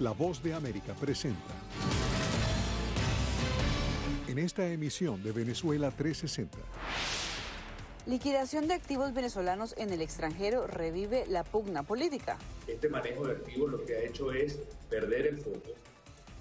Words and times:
La 0.00 0.12
Voz 0.12 0.42
de 0.42 0.54
América 0.54 0.94
presenta. 0.94 1.52
En 4.28 4.38
esta 4.38 4.66
emisión 4.66 5.22
de 5.22 5.30
Venezuela 5.30 5.90
360. 5.90 6.56
Liquidación 8.06 8.66
de 8.66 8.72
activos 8.72 9.12
venezolanos 9.12 9.74
en 9.76 9.92
el 9.92 10.00
extranjero 10.00 10.66
revive 10.66 11.26
la 11.28 11.44
pugna 11.44 11.82
política. 11.82 12.38
Este 12.66 12.88
manejo 12.88 13.26
de 13.26 13.32
activos 13.32 13.72
lo 13.72 13.84
que 13.84 13.94
ha 13.94 14.00
hecho 14.04 14.32
es 14.32 14.58
perder 14.88 15.26
el 15.26 15.36
foco, 15.36 15.68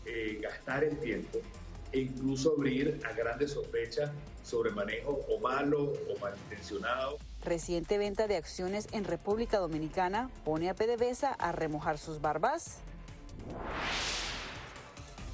eh, 0.06 0.40
gastar 0.42 0.86
el 0.86 0.98
tiempo 0.98 1.40
e 1.92 2.00
incluso 2.00 2.54
abrir 2.58 3.02
a 3.06 3.12
grandes 3.12 3.52
sospechas 3.52 4.10
sobre 4.42 4.72
manejo 4.72 5.20
o 5.28 5.38
malo 5.42 5.92
o 6.10 6.20
malintencionado. 6.22 7.18
Reciente 7.44 7.98
venta 7.98 8.28
de 8.28 8.38
acciones 8.38 8.88
en 8.94 9.04
República 9.04 9.58
Dominicana 9.58 10.30
pone 10.46 10.70
a 10.70 10.76
PDVSA 10.76 11.34
a 11.34 11.52
remojar 11.52 11.98
sus 11.98 12.22
barbas. 12.22 12.80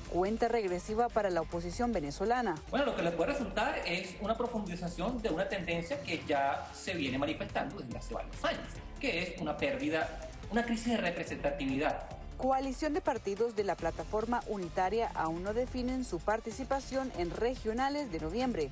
Cuenta 0.09 0.47
regresiva 0.47 1.09
para 1.09 1.29
la 1.29 1.41
oposición 1.41 1.91
venezolana. 1.91 2.55
Bueno, 2.69 2.85
lo 2.85 2.95
que 2.95 3.03
le 3.03 3.11
puede 3.11 3.33
resultar 3.33 3.79
es 3.85 4.15
una 4.21 4.37
profundización 4.37 5.21
de 5.21 5.29
una 5.29 5.49
tendencia 5.49 6.01
que 6.01 6.23
ya 6.25 6.67
se 6.73 6.93
viene 6.93 7.17
manifestando 7.17 7.79
desde 7.79 7.97
hace 7.97 8.13
varios 8.13 8.45
años, 8.45 8.67
que 8.99 9.23
es 9.23 9.41
una 9.41 9.57
pérdida, 9.57 10.29
una 10.51 10.63
crisis 10.63 10.93
de 10.93 10.97
representatividad 10.97 12.15
Coalición 12.37 12.93
de 12.93 13.01
partidos 13.01 13.55
de 13.55 13.63
la 13.63 13.75
plataforma 13.75 14.41
unitaria 14.47 15.09
aún 15.15 15.43
no 15.43 15.53
definen 15.53 16.03
su 16.03 16.19
participación 16.19 17.11
en 17.17 17.31
regionales 17.31 18.11
de 18.11 18.19
noviembre. 18.19 18.69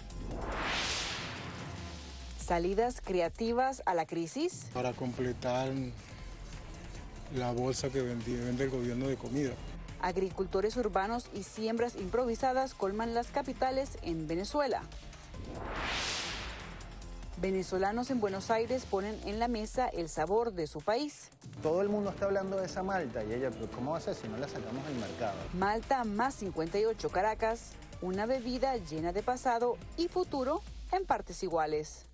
Salidas 2.38 3.00
creativas 3.02 3.82
a 3.86 3.94
la 3.94 4.06
crisis. 4.06 4.68
Para 4.74 4.92
completar 4.92 5.72
la 7.36 7.52
bolsa 7.52 7.90
que 7.90 8.02
vende 8.02 8.64
el 8.64 8.70
gobierno 8.70 9.08
de 9.08 9.18
comida. 9.18 9.52
Agricultores 10.02 10.76
urbanos 10.76 11.30
y 11.34 11.44
siembras 11.44 11.96
improvisadas 11.96 12.74
colman 12.74 13.14
las 13.14 13.28
capitales 13.28 13.98
en 14.02 14.28
Venezuela. 14.28 14.84
Venezolanos 17.38 18.12
en 18.12 18.20
Buenos 18.20 18.52
Aires 18.52 18.86
ponen 18.86 19.20
en 19.26 19.40
la 19.40 19.48
mesa 19.48 19.88
el 19.88 20.08
sabor 20.08 20.54
de 20.54 20.68
su 20.68 20.82
país. 20.82 21.30
Todo 21.62 21.82
el 21.82 21.90
mundo 21.90 22.12
está 22.12 22.26
hablando 22.26 22.58
de 22.58 22.68
esa 22.68 22.84
Malta 22.84 23.24
y 23.24 23.34
ella, 23.34 23.50
¿cómo 23.76 23.92
va 23.92 23.98
a 23.98 24.02
ser 24.02 24.16
si 24.16 24.28
no 24.28 24.38
la 24.38 24.48
sacamos 24.48 24.86
del 24.88 24.96
mercado? 24.96 25.36
Malta 25.54 26.04
más 26.04 26.36
58 26.36 27.10
Caracas, 27.10 27.72
una 28.02 28.26
bebida 28.26 28.78
llena 28.78 29.14
de 29.14 29.24
pasado 29.24 29.78
y 29.98 30.10
futuro 30.10 30.62
en 30.92 31.06
partes 31.06 31.44
iguales. 31.44 32.06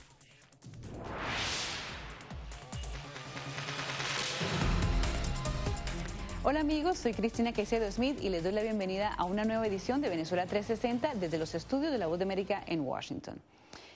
Hola 6.41 6.61
amigos, 6.61 6.97
soy 6.99 7.11
Cristina 7.11 7.51
Caicedo 7.51 7.91
Smith 7.91 8.17
y 8.21 8.29
les 8.29 8.43
doy 8.43 8.53
la 8.53 8.61
bienvenida 8.61 9.13
a 9.13 9.25
una 9.25 9.43
nueva 9.43 9.67
edición 9.67 9.99
de 9.99 10.07
Venezuela 10.07 10.45
360 10.45 11.15
desde 11.15 11.37
los 11.37 11.53
estudios 11.53 11.91
de 11.91 11.97
la 11.97 12.07
Voz 12.07 12.17
de 12.17 12.23
América 12.23 12.63
en 12.65 12.79
Washington. 12.79 13.41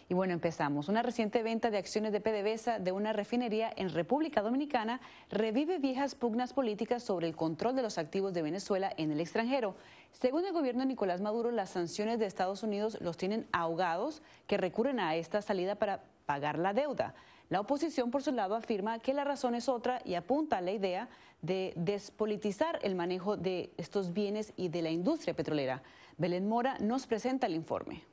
Y 0.09 0.13
bueno, 0.13 0.33
empezamos. 0.33 0.89
Una 0.89 1.02
reciente 1.02 1.41
venta 1.41 1.72
de 1.72 1.77
acciones 1.77 2.11
de 2.11 2.19
PDVSA 2.19 2.80
de 2.80 2.91
una 2.91 3.13
refinería 3.13 3.72
en 3.77 3.94
República 3.94 4.41
Dominicana 4.41 5.00
revive 5.31 5.80
viejas 5.80 6.16
pugnas 6.16 6.52
políticas 6.52 7.02
sobre 7.02 7.30
el 7.30 7.35
control 7.38 7.77
de 7.77 7.81
los 7.81 7.97
activos 7.97 8.33
de 8.33 8.41
Venezuela 8.41 8.91
en 8.97 9.11
el 9.11 9.22
extranjero. 9.22 9.78
Según 10.14 10.45
el 10.45 10.53
gobierno 10.53 10.81
de 10.81 10.88
Nicolás 10.88 11.22
Maduro, 11.22 11.52
las 11.52 11.72
sanciones 11.72 12.19
de 12.19 12.25
Estados 12.25 12.64
Unidos 12.64 12.97
los 13.02 13.17
tienen 13.17 13.47
ahogados 13.52 14.22
que 14.47 14.58
recurren 14.58 15.00
a 15.00 15.16
esta 15.16 15.42
salida 15.42 15.75
para 15.75 16.03
pagar 16.25 16.58
la 16.58 16.73
deuda. 16.73 17.14
La 17.50 17.59
oposición, 17.59 18.09
por 18.09 18.23
su 18.23 18.31
lado, 18.31 18.56
afirma 18.56 19.00
que 19.00 19.14
la 19.14 19.25
razón 19.25 19.53
es 19.53 19.67
otra 19.67 20.02
y 20.06 20.16
apunta 20.16 20.58
a 20.58 20.61
la 20.61 20.72
idea 20.72 21.09
de 21.41 21.73
despolitizar 21.75 22.80
el 22.84 22.95
manejo 22.95 23.36
de 23.36 23.73
estos 23.78 24.14
bienes 24.14 24.53
y 24.56 24.69
de 24.69 24.81
la 24.81 24.91
industria 24.91 25.36
petrolera. 25.36 25.84
Belén 26.17 26.47
Mora 26.47 26.78
nos 26.80 27.06
presenta 27.06 27.47
el 27.47 27.56
informe. 27.56 28.06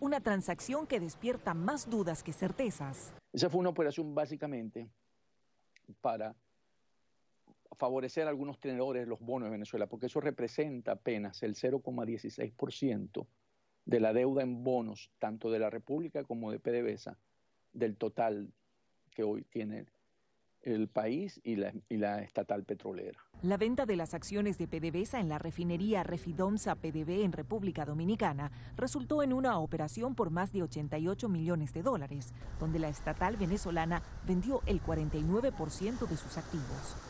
una 0.00 0.20
transacción 0.20 0.86
que 0.86 0.98
despierta 0.98 1.54
más 1.54 1.88
dudas 1.88 2.22
que 2.22 2.32
certezas. 2.32 3.12
Esa 3.32 3.48
fue 3.48 3.60
una 3.60 3.68
operación 3.68 4.14
básicamente 4.14 4.88
para 6.00 6.34
favorecer 7.76 8.26
a 8.26 8.30
algunos 8.30 8.58
tenedores 8.58 9.06
los 9.06 9.20
bonos 9.20 9.46
de 9.46 9.52
Venezuela, 9.52 9.86
porque 9.86 10.06
eso 10.06 10.20
representa 10.20 10.92
apenas 10.92 11.42
el 11.42 11.54
0,16% 11.54 13.26
de 13.84 14.00
la 14.00 14.12
deuda 14.12 14.42
en 14.42 14.62
bonos, 14.62 15.10
tanto 15.18 15.50
de 15.50 15.58
la 15.58 15.70
República 15.70 16.24
como 16.24 16.50
de 16.50 16.60
PDVSA, 16.60 17.18
del 17.72 17.96
total 17.96 18.52
que 19.10 19.22
hoy 19.22 19.42
tiene 19.44 19.86
el 20.62 20.88
país 20.88 21.40
y 21.42 21.56
la, 21.56 22.22
estatal 22.22 22.64
petrolera. 22.64 23.18
La 23.42 23.56
venta 23.56 23.86
de 23.86 23.96
las 23.96 24.12
acciones 24.12 24.58
de 24.58 24.68
PDVSA 24.68 25.20
en 25.20 25.28
la 25.28 25.38
refinería 25.38 26.02
Refidomsa 26.02 26.74
PDV 26.74 27.24
en 27.24 27.32
República 27.32 27.86
Dominicana 27.86 28.52
resultó 28.76 29.22
en 29.22 29.32
una 29.32 29.58
operación 29.58 30.14
por 30.14 30.30
más 30.30 30.52
de 30.52 30.62
88 30.62 31.28
millones 31.28 31.72
de 31.72 31.82
dólares, 31.82 32.34
donde 32.58 32.78
la 32.78 32.90
estatal 32.90 33.36
venezolana 33.36 34.02
vendió 34.26 34.60
el 34.66 34.82
49% 34.82 36.06
de 36.06 36.16
sus 36.16 36.36
activos. 36.36 37.09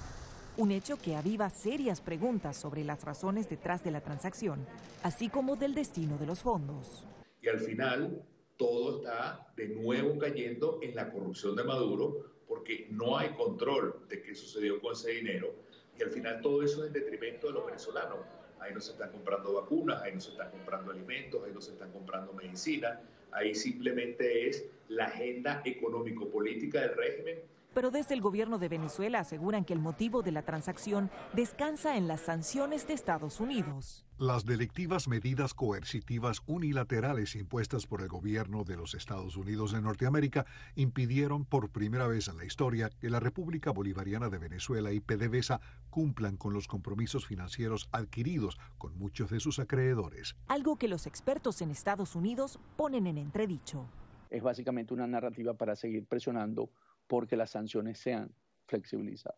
Un 0.61 0.73
hecho 0.73 0.99
que 0.99 1.17
aviva 1.17 1.49
serias 1.49 2.03
preguntas 2.03 2.55
sobre 2.55 2.85
las 2.85 3.03
razones 3.03 3.49
detrás 3.49 3.83
de 3.83 3.91
la 3.91 4.03
transacción, 4.03 4.67
así 5.03 5.31
como 5.31 5.57
del 5.57 5.75
destino 5.75 6.19
de 6.19 6.27
los 6.27 6.41
fondos. 6.41 7.07
Y 7.41 7.49
al 7.49 7.61
final, 7.61 8.23
todo 8.59 8.99
está 8.99 9.51
de 9.57 9.69
nuevo 9.69 10.19
cayendo 10.19 10.79
en 10.83 10.95
la 10.95 11.11
corrupción 11.11 11.57
de 11.57 11.65
Maduro, 11.65 12.35
porque 12.47 12.89
no 12.91 13.17
hay 13.17 13.31
control 13.31 14.05
de 14.11 14.21
qué 14.21 14.35
sucedió 14.35 14.83
con 14.83 14.93
ese 14.93 15.13
dinero 15.13 15.55
y 15.99 16.03
al 16.03 16.11
final 16.11 16.43
todo 16.43 16.63
eso 16.63 16.83
es 16.83 16.89
en 16.89 16.93
detrimento 16.93 17.47
de 17.47 17.55
los 17.55 17.65
venezolanos. 17.65 18.19
Ahí 18.59 18.75
no 18.75 18.83
se 18.83 18.93
están 18.93 19.13
comprando 19.13 19.55
vacunas, 19.55 20.03
ahí 20.03 20.13
no 20.13 20.21
se 20.21 20.33
están 20.33 20.51
comprando 20.51 20.93
alimentos, 20.93 21.43
ahí 21.43 21.53
no 21.55 21.63
se 21.63 21.73
están 21.73 21.91
comprando 21.91 22.35
medicina, 22.35 23.01
ahí 23.33 23.55
simplemente 23.55 24.47
es 24.47 24.67
la 24.89 25.07
agenda 25.07 25.63
económico-política 25.65 26.83
del 26.83 26.97
régimen 26.99 27.39
pero 27.75 27.91
desde 27.91 28.15
el 28.15 28.21
gobierno 28.21 28.59
de 28.59 28.69
Venezuela 28.69 29.21
aseguran 29.21 29.65
que 29.65 29.73
el 29.73 29.81
motivo 29.81 30.23
de 30.23 30.33
la 30.33 30.43
transacción 30.43 31.11
descansa 31.33 31.97
en 31.97 32.09
las 32.09 32.21
sanciones 32.21 32.87
de 32.87 32.95
Estados 32.95 33.41
Unidos. 33.41 34.05
Las 34.19 34.45
delictivas 34.45 35.09
medidas 35.09 35.55
coercitivas 35.55 36.43
unilaterales 36.47 37.35
impuestas 37.37 37.87
por 37.87 38.03
el 38.03 38.09
gobierno 38.09 38.65
de 38.65 38.77
los 38.77 38.95
Estados 38.95 39.37
Unidos 39.37 39.73
de 39.73 39.81
Norteamérica 39.81 40.45
impidieron 40.75 41.47
por 41.47 41.71
primera 41.71 42.07
vez 42.07 42.29
en 42.29 42.37
la 42.37 42.45
historia 42.45 42.91
que 42.91 43.09
la 43.09 43.19
República 43.19 43.71
Bolivariana 43.71 44.29
de 44.29 44.37
Venezuela 44.37 44.93
y 44.93 45.01
PDVSA 45.01 45.61
cumplan 45.89 46.37
con 46.37 46.53
los 46.53 46.69
compromisos 46.69 47.27
financieros 47.27 47.89
adquiridos 47.93 48.59
con 48.77 48.99
muchos 48.99 49.31
de 49.31 49.41
sus 49.41 49.59
acreedores. 49.59 50.37
Algo 50.49 50.77
que 50.77 50.89
los 50.89 51.07
expertos 51.07 51.63
en 51.63 51.71
Estados 51.71 52.15
Unidos 52.15 52.59
ponen 52.77 53.07
en 53.07 53.17
entredicho. 53.17 53.89
Es 54.29 54.43
básicamente 54.43 54.95
una 54.95 55.07
narrativa 55.07 55.55
para 55.55 55.75
seguir 55.75 56.05
presionando 56.07 56.71
porque 57.11 57.37
las 57.37 57.51
sanciones 57.51 57.99
sean 57.99 58.33
flexibilizadas. 58.67 59.37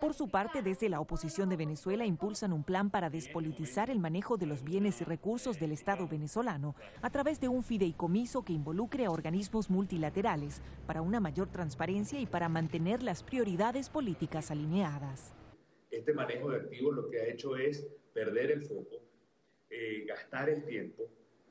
Por 0.00 0.14
su 0.14 0.28
parte, 0.28 0.62
desde 0.62 0.88
la 0.88 1.00
oposición 1.00 1.48
de 1.48 1.56
Venezuela 1.56 2.04
impulsan 2.04 2.52
un 2.52 2.64
plan 2.64 2.90
para 2.90 3.08
despolitizar 3.08 3.88
el 3.88 4.00
manejo 4.00 4.36
de 4.36 4.46
los 4.46 4.64
bienes 4.64 5.00
y 5.00 5.04
recursos 5.04 5.60
del 5.60 5.70
Estado 5.70 6.08
venezolano 6.08 6.74
a 7.02 7.10
través 7.10 7.40
de 7.40 7.46
un 7.46 7.62
fideicomiso 7.62 8.44
que 8.44 8.52
involucre 8.52 9.04
a 9.04 9.12
organismos 9.12 9.70
multilaterales 9.70 10.60
para 10.88 11.02
una 11.02 11.20
mayor 11.20 11.48
transparencia 11.52 12.18
y 12.18 12.26
para 12.26 12.48
mantener 12.48 13.04
las 13.04 13.22
prioridades 13.22 13.88
políticas 13.88 14.50
alineadas. 14.50 15.32
Este 15.92 16.12
manejo 16.12 16.50
de 16.50 16.56
activos 16.56 16.96
lo 16.96 17.08
que 17.08 17.20
ha 17.20 17.28
hecho 17.28 17.56
es 17.56 17.86
perder 18.12 18.50
el 18.50 18.64
foco, 18.64 19.04
eh, 19.70 20.04
gastar 20.04 20.50
el 20.50 20.64
tiempo 20.64 21.04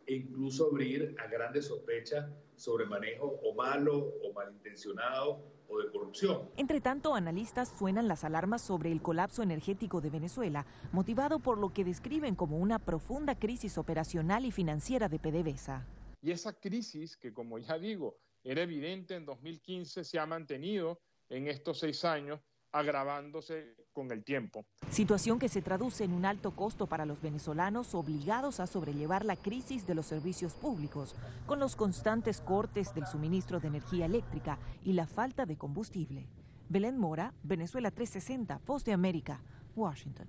e 0.05 0.15
incluso 0.15 0.67
abrir 0.67 1.15
a 1.17 1.27
grandes 1.27 1.67
sospechas 1.67 2.29
sobre 2.57 2.85
manejo 2.85 3.39
o 3.43 3.55
malo 3.55 4.13
o 4.23 4.33
malintencionado 4.33 5.52
o 5.73 5.81
de 5.81 5.91
corrupción. 5.91 6.49
Entre 6.57 6.81
tanto, 6.81 7.15
analistas 7.15 7.69
suenan 7.77 8.07
las 8.07 8.23
alarmas 8.23 8.61
sobre 8.61 8.91
el 8.91 9.01
colapso 9.01 9.43
energético 9.43 10.01
de 10.01 10.09
Venezuela, 10.09 10.65
motivado 10.91 11.39
por 11.39 11.57
lo 11.57 11.73
que 11.73 11.83
describen 11.83 12.35
como 12.35 12.57
una 12.57 12.79
profunda 12.79 13.35
crisis 13.35 13.77
operacional 13.77 14.45
y 14.45 14.51
financiera 14.51 15.09
de 15.09 15.19
PDVSA. 15.19 15.85
Y 16.21 16.31
esa 16.31 16.53
crisis, 16.53 17.17
que 17.17 17.33
como 17.33 17.57
ya 17.59 17.77
digo, 17.77 18.17
era 18.43 18.61
evidente 18.61 19.15
en 19.15 19.25
2015, 19.25 20.03
se 20.03 20.19
ha 20.19 20.25
mantenido 20.25 20.99
en 21.29 21.47
estos 21.47 21.79
seis 21.79 22.05
años 22.05 22.39
agravándose 22.73 23.75
con 23.93 24.11
el 24.11 24.23
tiempo. 24.23 24.65
Situación 24.89 25.39
que 25.39 25.47
se 25.47 25.61
traduce 25.61 26.03
en 26.03 26.11
un 26.11 26.25
alto 26.25 26.51
costo 26.51 26.87
para 26.87 27.05
los 27.05 27.21
venezolanos 27.21 27.95
obligados 27.95 28.59
a 28.59 28.67
sobrellevar 28.67 29.23
la 29.23 29.35
crisis 29.35 29.87
de 29.87 29.95
los 29.95 30.07
servicios 30.07 30.55
públicos, 30.55 31.15
con 31.45 31.59
los 31.59 31.75
constantes 31.75 32.41
cortes 32.41 32.93
del 32.93 33.05
suministro 33.07 33.59
de 33.59 33.67
energía 33.67 34.05
eléctrica 34.05 34.57
y 34.83 34.93
la 34.93 35.07
falta 35.07 35.45
de 35.45 35.55
combustible. 35.55 36.27
Belén 36.67 36.97
Mora, 36.97 37.33
Venezuela 37.43 37.91
360, 37.91 38.59
Voz 38.65 38.83
de 38.83 38.93
América, 38.93 39.39
Washington. 39.75 40.27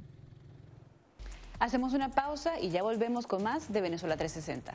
Hacemos 1.58 1.94
una 1.94 2.10
pausa 2.10 2.60
y 2.60 2.68
ya 2.68 2.82
volvemos 2.82 3.26
con 3.26 3.42
más 3.42 3.72
de 3.72 3.80
Venezuela 3.80 4.16
360. 4.16 4.74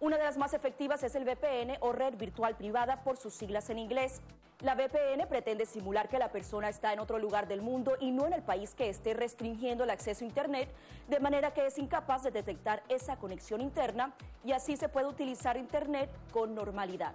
Una 0.00 0.16
de 0.16 0.22
las 0.22 0.36
más 0.36 0.54
efectivas 0.54 1.02
es 1.02 1.16
el 1.16 1.24
VPN 1.24 1.78
o 1.80 1.92
red 1.92 2.16
virtual 2.16 2.56
privada 2.56 3.02
por 3.02 3.16
sus 3.16 3.34
siglas 3.34 3.68
en 3.68 3.80
inglés. 3.80 4.20
La 4.60 4.76
VPN 4.76 5.26
pretende 5.28 5.66
simular 5.66 6.08
que 6.08 6.20
la 6.20 6.30
persona 6.30 6.68
está 6.68 6.92
en 6.92 7.00
otro 7.00 7.18
lugar 7.18 7.48
del 7.48 7.62
mundo 7.62 7.96
y 7.98 8.12
no 8.12 8.24
en 8.24 8.32
el 8.32 8.42
país 8.42 8.76
que 8.76 8.88
esté 8.88 9.12
restringiendo 9.14 9.82
el 9.82 9.90
acceso 9.90 10.24
a 10.24 10.28
Internet, 10.28 10.68
de 11.08 11.18
manera 11.18 11.52
que 11.52 11.66
es 11.66 11.78
incapaz 11.78 12.22
de 12.22 12.30
detectar 12.30 12.80
esa 12.88 13.16
conexión 13.16 13.60
interna 13.60 14.14
y 14.44 14.52
así 14.52 14.76
se 14.76 14.88
puede 14.88 15.08
utilizar 15.08 15.56
Internet 15.56 16.10
con 16.30 16.54
normalidad. 16.54 17.14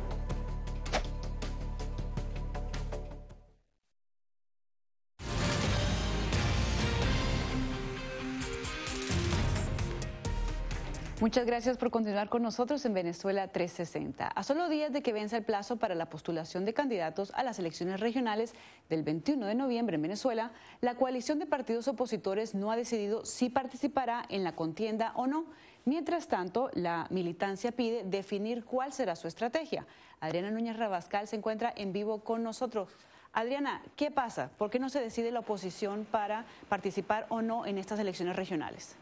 Muchas 11.21 11.45
gracias 11.45 11.77
por 11.77 11.91
continuar 11.91 12.29
con 12.29 12.41
nosotros 12.41 12.83
en 12.83 12.95
Venezuela 12.95 13.47
360. 13.47 14.25
A 14.25 14.41
solo 14.41 14.67
días 14.69 14.91
de 14.91 15.03
que 15.03 15.13
venza 15.13 15.37
el 15.37 15.43
plazo 15.43 15.77
para 15.77 15.93
la 15.93 16.09
postulación 16.09 16.65
de 16.65 16.73
candidatos 16.73 17.31
a 17.35 17.43
las 17.43 17.59
elecciones 17.59 17.99
regionales 17.99 18.55
del 18.89 19.03
21 19.03 19.45
de 19.45 19.53
noviembre 19.53 19.97
en 19.97 20.01
Venezuela, 20.01 20.51
la 20.81 20.95
coalición 20.95 21.37
de 21.37 21.45
partidos 21.45 21.87
opositores 21.87 22.55
no 22.55 22.71
ha 22.71 22.75
decidido 22.75 23.23
si 23.23 23.51
participará 23.51 24.25
en 24.29 24.43
la 24.43 24.55
contienda 24.55 25.11
o 25.13 25.27
no. 25.27 25.45
Mientras 25.85 26.27
tanto, 26.27 26.71
la 26.73 27.05
militancia 27.11 27.71
pide 27.71 28.03
definir 28.03 28.65
cuál 28.65 28.91
será 28.91 29.15
su 29.15 29.27
estrategia. 29.27 29.85
Adriana 30.21 30.49
Núñez 30.49 30.75
Rabascal 30.75 31.27
se 31.27 31.35
encuentra 31.35 31.71
en 31.77 31.93
vivo 31.93 32.23
con 32.23 32.41
nosotros. 32.41 32.97
Adriana, 33.31 33.83
¿qué 33.95 34.09
pasa? 34.09 34.49
¿Por 34.57 34.71
qué 34.71 34.79
no 34.79 34.89
se 34.89 34.99
decide 34.99 35.31
la 35.31 35.41
oposición 35.41 36.07
para 36.09 36.45
participar 36.67 37.27
o 37.29 37.43
no 37.43 37.67
en 37.67 37.77
estas 37.77 37.99
elecciones 37.99 38.35
regionales? 38.35 38.97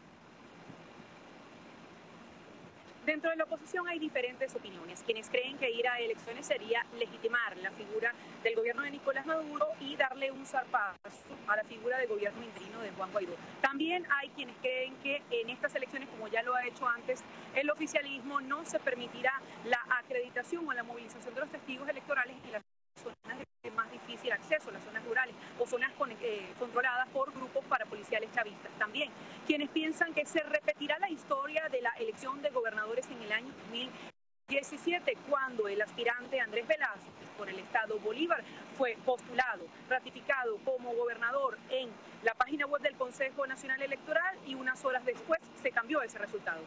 Dentro 3.06 3.30
de 3.30 3.36
la 3.36 3.44
oposición 3.44 3.88
hay 3.88 3.98
diferentes 3.98 4.54
opiniones. 4.54 5.02
Quienes 5.04 5.30
creen 5.30 5.56
que 5.56 5.70
ir 5.70 5.88
a 5.88 5.98
elecciones 5.98 6.46
sería 6.46 6.84
legitimar 6.98 7.56
la 7.56 7.70
figura 7.70 8.12
del 8.42 8.54
gobierno 8.54 8.82
de 8.82 8.90
Nicolás 8.90 9.24
Maduro 9.24 9.68
y 9.80 9.96
darle 9.96 10.30
un 10.30 10.44
zarpazo 10.44 10.98
a 11.46 11.56
la 11.56 11.64
figura 11.64 11.98
del 11.98 12.08
gobierno 12.08 12.44
interino 12.44 12.80
de 12.80 12.90
Juan 12.90 13.10
Guaidó. 13.10 13.32
También 13.62 14.06
hay 14.10 14.28
quienes 14.30 14.54
creen 14.58 14.94
que 15.02 15.22
en 15.30 15.48
estas 15.48 15.74
elecciones, 15.74 16.10
como 16.10 16.28
ya 16.28 16.42
lo 16.42 16.54
ha 16.54 16.66
hecho 16.66 16.86
antes, 16.86 17.24
el 17.54 17.70
oficialismo 17.70 18.40
no 18.42 18.66
se 18.66 18.78
permitirá 18.78 19.32
la 19.64 19.80
acreditación 19.98 20.68
o 20.68 20.72
la 20.72 20.82
movilización 20.82 21.34
de 21.34 21.40
los 21.40 21.50
testigos 21.50 21.88
electorales 21.88 22.36
las 22.52 22.62
zonas 23.00 23.38
de 23.62 23.70
más 23.72 23.90
difícil 23.90 24.32
acceso, 24.32 24.70
las 24.70 24.82
zonas 24.84 25.04
rurales 25.04 25.34
o 25.58 25.66
zonas 25.66 25.92
eh, 26.22 26.52
controladas 26.58 27.08
por 27.08 27.32
grupos 27.32 27.64
parapoliciales 27.66 28.30
chavistas. 28.32 28.72
También 28.78 29.10
quienes 29.46 29.68
piensan 29.70 30.14
que 30.14 30.24
se 30.26 30.40
repetirá 30.40 30.98
la 30.98 31.10
historia 31.10 31.68
de 31.68 31.82
la 31.82 31.90
elección 31.98 32.40
de 32.42 32.50
gobernadores 32.50 33.06
en 33.10 33.22
el 33.22 33.32
año 33.32 33.52
2017, 33.70 35.16
cuando 35.28 35.68
el 35.68 35.80
aspirante 35.80 36.40
Andrés 36.40 36.66
Velasco 36.66 37.10
por 37.36 37.48
el 37.48 37.58
Estado 37.58 37.98
Bolívar 38.00 38.42
fue 38.76 38.96
postulado, 39.04 39.66
ratificado 39.88 40.58
como 40.64 40.92
gobernador 40.94 41.58
en 41.70 41.88
la 42.22 42.34
página 42.34 42.66
web 42.66 42.82
del 42.82 42.96
Consejo 42.96 43.46
Nacional 43.46 43.80
Electoral 43.80 44.36
y 44.46 44.54
unas 44.54 44.84
horas 44.84 45.04
después 45.04 45.40
se 45.62 45.70
cambió 45.70 46.02
ese 46.02 46.18
resultado. 46.18 46.60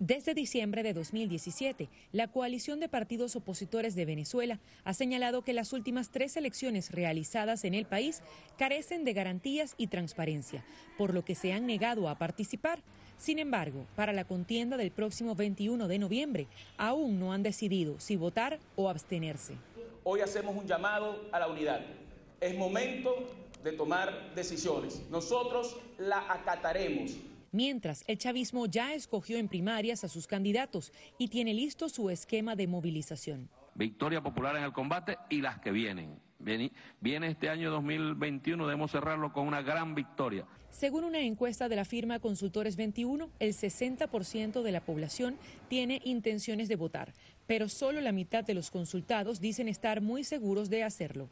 Desde 0.00 0.32
diciembre 0.32 0.84
de 0.84 0.94
2017, 0.94 1.88
la 2.12 2.28
coalición 2.28 2.78
de 2.78 2.88
partidos 2.88 3.34
opositores 3.34 3.96
de 3.96 4.04
Venezuela 4.04 4.60
ha 4.84 4.94
señalado 4.94 5.42
que 5.42 5.52
las 5.52 5.72
últimas 5.72 6.10
tres 6.10 6.36
elecciones 6.36 6.92
realizadas 6.92 7.64
en 7.64 7.74
el 7.74 7.84
país 7.84 8.22
carecen 8.56 9.04
de 9.04 9.12
garantías 9.12 9.74
y 9.76 9.88
transparencia, 9.88 10.64
por 10.96 11.14
lo 11.14 11.24
que 11.24 11.34
se 11.34 11.52
han 11.52 11.66
negado 11.66 12.08
a 12.08 12.14
participar. 12.14 12.80
Sin 13.16 13.40
embargo, 13.40 13.86
para 13.96 14.12
la 14.12 14.24
contienda 14.24 14.76
del 14.76 14.92
próximo 14.92 15.34
21 15.34 15.88
de 15.88 15.98
noviembre, 15.98 16.46
aún 16.76 17.18
no 17.18 17.32
han 17.32 17.42
decidido 17.42 17.98
si 17.98 18.14
votar 18.14 18.60
o 18.76 18.88
abstenerse. 18.88 19.54
Hoy 20.04 20.20
hacemos 20.20 20.54
un 20.54 20.68
llamado 20.68 21.24
a 21.32 21.40
la 21.40 21.48
unidad. 21.48 21.80
Es 22.40 22.56
momento 22.56 23.16
de 23.64 23.72
tomar 23.72 24.32
decisiones. 24.36 25.02
Nosotros 25.10 25.76
la 25.98 26.32
acataremos 26.32 27.16
Mientras, 27.52 28.04
el 28.06 28.18
chavismo 28.18 28.66
ya 28.66 28.94
escogió 28.94 29.38
en 29.38 29.48
primarias 29.48 30.04
a 30.04 30.08
sus 30.08 30.26
candidatos 30.26 30.92
y 31.18 31.28
tiene 31.28 31.54
listo 31.54 31.88
su 31.88 32.10
esquema 32.10 32.56
de 32.56 32.66
movilización. 32.66 33.48
Victoria 33.74 34.22
popular 34.22 34.56
en 34.56 34.64
el 34.64 34.72
combate 34.72 35.18
y 35.30 35.40
las 35.40 35.58
que 35.60 35.70
vienen. 35.70 36.20
Viene, 36.38 37.26
este 37.28 37.48
año 37.48 37.70
2021, 37.70 38.64
debemos 38.64 38.92
cerrarlo 38.92 39.32
con 39.32 39.46
una 39.46 39.62
gran 39.62 39.94
victoria. 39.94 40.46
Según 40.70 41.04
una 41.04 41.20
encuesta 41.20 41.68
de 41.68 41.76
la 41.76 41.84
firma 41.84 42.20
Consultores 42.20 42.76
21, 42.76 43.30
el 43.38 43.54
60% 43.54 44.62
de 44.62 44.72
la 44.72 44.80
población 44.80 45.36
tiene 45.68 46.00
intenciones 46.04 46.68
de 46.68 46.76
votar, 46.76 47.12
pero 47.46 47.68
solo 47.68 48.00
la 48.00 48.12
mitad 48.12 48.44
de 48.44 48.54
los 48.54 48.70
consultados 48.70 49.40
dicen 49.40 49.68
estar 49.68 50.00
muy 50.00 50.22
seguros 50.22 50.70
de 50.70 50.84
hacerlo. 50.84 51.28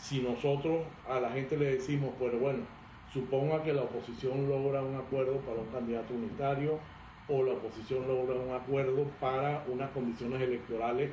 Si 0.00 0.20
nosotros 0.20 0.86
a 1.08 1.18
la 1.18 1.30
gente 1.30 1.56
le 1.56 1.76
decimos, 1.76 2.12
pues 2.18 2.38
bueno, 2.38 2.64
suponga 3.14 3.62
que 3.62 3.72
la 3.72 3.82
oposición 3.82 4.48
logra 4.48 4.82
un 4.82 4.96
acuerdo 4.96 5.36
para 5.38 5.60
un 5.60 5.68
candidato 5.68 6.12
unitario 6.12 6.80
o 7.28 7.44
la 7.44 7.52
oposición 7.52 8.06
logra 8.08 8.34
un 8.34 8.52
acuerdo 8.52 9.04
para 9.20 9.64
unas 9.68 9.90
condiciones 9.92 10.42
electorales 10.42 11.10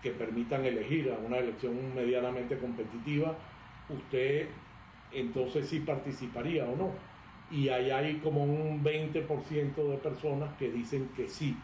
que 0.00 0.12
permitan 0.12 0.64
elegir 0.64 1.10
a 1.10 1.18
una 1.18 1.38
elección 1.38 1.94
medianamente 1.94 2.56
competitiva, 2.56 3.36
usted 3.88 4.48
entonces 5.12 5.68
sí 5.68 5.80
participaría 5.80 6.64
o 6.66 6.76
no. 6.76 6.90
Y 7.50 7.68
ahí 7.68 7.90
hay 7.90 8.14
como 8.18 8.44
un 8.44 8.82
20% 8.82 9.74
de 9.74 9.96
personas 9.98 10.56
que 10.56 10.70
dicen 10.70 11.10
que 11.16 11.28
sí, 11.28 11.56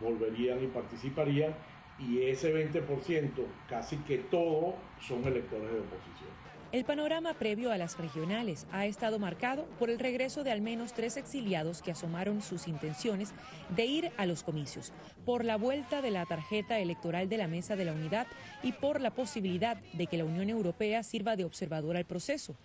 volverían 0.00 0.62
y 0.62 0.66
participarían, 0.68 1.54
y 1.98 2.22
ese 2.22 2.52
20%, 2.54 3.30
casi 3.68 3.96
que 3.98 4.18
todos 4.18 4.74
son 5.00 5.24
electores 5.24 5.72
de 5.72 5.80
oposición. 5.80 6.45
El 6.72 6.84
panorama 6.84 7.32
previo 7.34 7.70
a 7.70 7.78
las 7.78 7.96
regionales 7.96 8.66
ha 8.72 8.86
estado 8.86 9.20
marcado 9.20 9.66
por 9.78 9.88
el 9.88 10.00
regreso 10.00 10.42
de 10.42 10.50
al 10.50 10.60
menos 10.60 10.92
tres 10.94 11.16
exiliados 11.16 11.80
que 11.80 11.92
asomaron 11.92 12.42
sus 12.42 12.66
intenciones 12.66 13.32
de 13.68 13.86
ir 13.86 14.10
a 14.16 14.26
los 14.26 14.42
comicios, 14.42 14.92
por 15.24 15.44
la 15.44 15.56
vuelta 15.56 16.02
de 16.02 16.10
la 16.10 16.26
tarjeta 16.26 16.80
electoral 16.80 17.28
de 17.28 17.38
la 17.38 17.46
Mesa 17.46 17.76
de 17.76 17.84
la 17.84 17.92
Unidad 17.92 18.26
y 18.64 18.72
por 18.72 19.00
la 19.00 19.12
posibilidad 19.12 19.76
de 19.92 20.08
que 20.08 20.18
la 20.18 20.24
Unión 20.24 20.50
Europea 20.50 21.04
sirva 21.04 21.36
de 21.36 21.44
observador 21.44 21.96
al 21.96 22.04
proceso. 22.04 22.56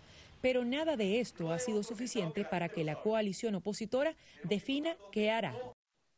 Pero 0.42 0.66
nada 0.66 0.98
de 0.98 1.20
esto 1.20 1.52
ha 1.52 1.60
sido 1.60 1.84
suficiente 1.84 2.44
para 2.44 2.70
que 2.70 2.84
la 2.84 2.96
coalición 2.96 3.54
opositora 3.54 4.16
defina 4.44 4.96
qué 5.12 5.30
hará. 5.30 5.56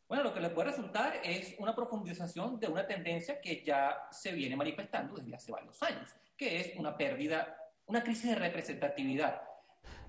Bueno, 0.08 0.24
lo 0.24 0.34
que 0.34 0.40
le 0.40 0.52
puede 0.52 0.70
resultar 0.70 1.20
es 1.24 1.56
una 1.60 1.76
profundización 1.76 2.60
de 2.60 2.68
una 2.68 2.88
tendencia 2.88 3.42
que 3.42 3.62
ya 3.62 4.08
se 4.12 4.32
viene 4.32 4.56
manifestando 4.56 5.16
desde 5.16 5.36
hace 5.36 5.52
varios 5.52 5.82
años, 5.84 6.10
que 6.38 6.60
es 6.62 6.78
una 6.78 6.96
pérdida, 6.96 7.58
una 7.94 8.04
crisis 8.04 8.32
de 8.32 8.36
representatividad. 8.36 9.44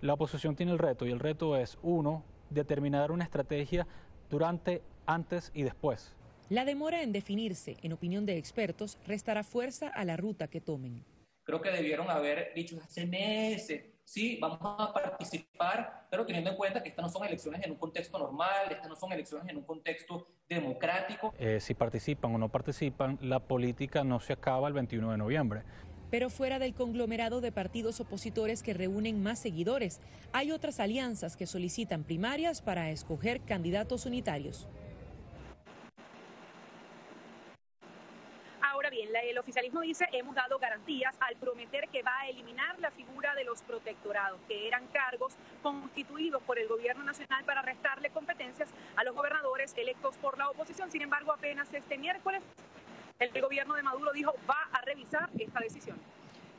La 0.00 0.14
oposición 0.14 0.56
tiene 0.56 0.72
el 0.72 0.78
reto 0.78 1.04
y 1.04 1.10
el 1.10 1.20
reto 1.20 1.54
es, 1.54 1.76
uno, 1.82 2.24
determinar 2.48 3.12
una 3.12 3.24
estrategia 3.24 3.86
durante, 4.30 4.80
antes 5.04 5.50
y 5.52 5.64
después. 5.64 6.16
La 6.48 6.64
demora 6.64 7.02
en 7.02 7.12
definirse, 7.12 7.76
en 7.82 7.92
opinión 7.92 8.24
de 8.24 8.38
expertos, 8.38 8.96
restará 9.06 9.44
fuerza 9.44 9.88
a 9.88 10.06
la 10.06 10.16
ruta 10.16 10.48
que 10.48 10.62
tomen. 10.62 11.04
Creo 11.42 11.60
que 11.60 11.70
debieron 11.70 12.08
haber 12.08 12.54
dicho 12.54 12.78
hace 12.82 13.04
meses, 13.04 13.84
sí, 14.02 14.38
vamos 14.40 14.60
a 14.62 14.90
participar, 14.90 16.06
pero 16.10 16.24
teniendo 16.24 16.50
en 16.50 16.56
cuenta 16.56 16.82
que 16.82 16.88
estas 16.88 17.04
no 17.04 17.10
son 17.10 17.26
elecciones 17.26 17.62
en 17.64 17.72
un 17.72 17.76
contexto 17.76 18.18
normal, 18.18 18.70
estas 18.70 18.88
no 18.88 18.96
son 18.96 19.12
elecciones 19.12 19.46
en 19.50 19.58
un 19.58 19.64
contexto 19.64 20.26
democrático. 20.48 21.34
Eh, 21.38 21.60
si 21.60 21.74
participan 21.74 22.34
o 22.34 22.38
no 22.38 22.48
participan, 22.48 23.18
la 23.20 23.40
política 23.40 24.04
no 24.04 24.20
se 24.20 24.32
acaba 24.32 24.68
el 24.68 24.74
21 24.74 25.10
de 25.10 25.18
noviembre. 25.18 25.62
Pero 26.14 26.30
fuera 26.30 26.60
del 26.60 26.74
conglomerado 26.74 27.40
de 27.40 27.50
partidos 27.50 27.98
opositores 27.98 28.62
que 28.62 28.72
reúnen 28.72 29.20
más 29.20 29.40
seguidores, 29.40 30.00
hay 30.32 30.52
otras 30.52 30.78
alianzas 30.78 31.36
que 31.36 31.44
solicitan 31.44 32.04
primarias 32.04 32.62
para 32.62 32.90
escoger 32.90 33.40
candidatos 33.40 34.06
unitarios. 34.06 34.68
bien, 38.94 39.10
el 39.24 39.38
oficialismo 39.38 39.80
dice 39.80 40.06
hemos 40.12 40.36
dado 40.36 40.58
garantías 40.58 41.16
al 41.20 41.34
prometer 41.36 41.88
que 41.88 42.02
va 42.02 42.20
a 42.20 42.28
eliminar 42.28 42.78
la 42.78 42.92
figura 42.92 43.34
de 43.34 43.44
los 43.44 43.62
protectorados, 43.62 44.40
que 44.46 44.68
eran 44.68 44.86
cargos 44.88 45.34
constituidos 45.62 46.42
por 46.44 46.58
el 46.60 46.68
gobierno 46.68 47.02
nacional 47.02 47.44
para 47.44 47.62
restarle 47.62 48.10
competencias 48.10 48.68
a 48.96 49.02
los 49.02 49.14
gobernadores 49.14 49.74
electos 49.76 50.16
por 50.18 50.38
la 50.38 50.48
oposición. 50.48 50.92
Sin 50.92 51.02
embargo, 51.02 51.32
apenas 51.32 51.72
este 51.74 51.98
miércoles 51.98 52.42
el 53.18 53.42
gobierno 53.42 53.74
de 53.74 53.82
Maduro 53.82 54.12
dijo 54.12 54.32
va 54.48 54.68
a 54.72 54.80
revisar 54.82 55.30
esta 55.38 55.60
decisión. 55.60 55.96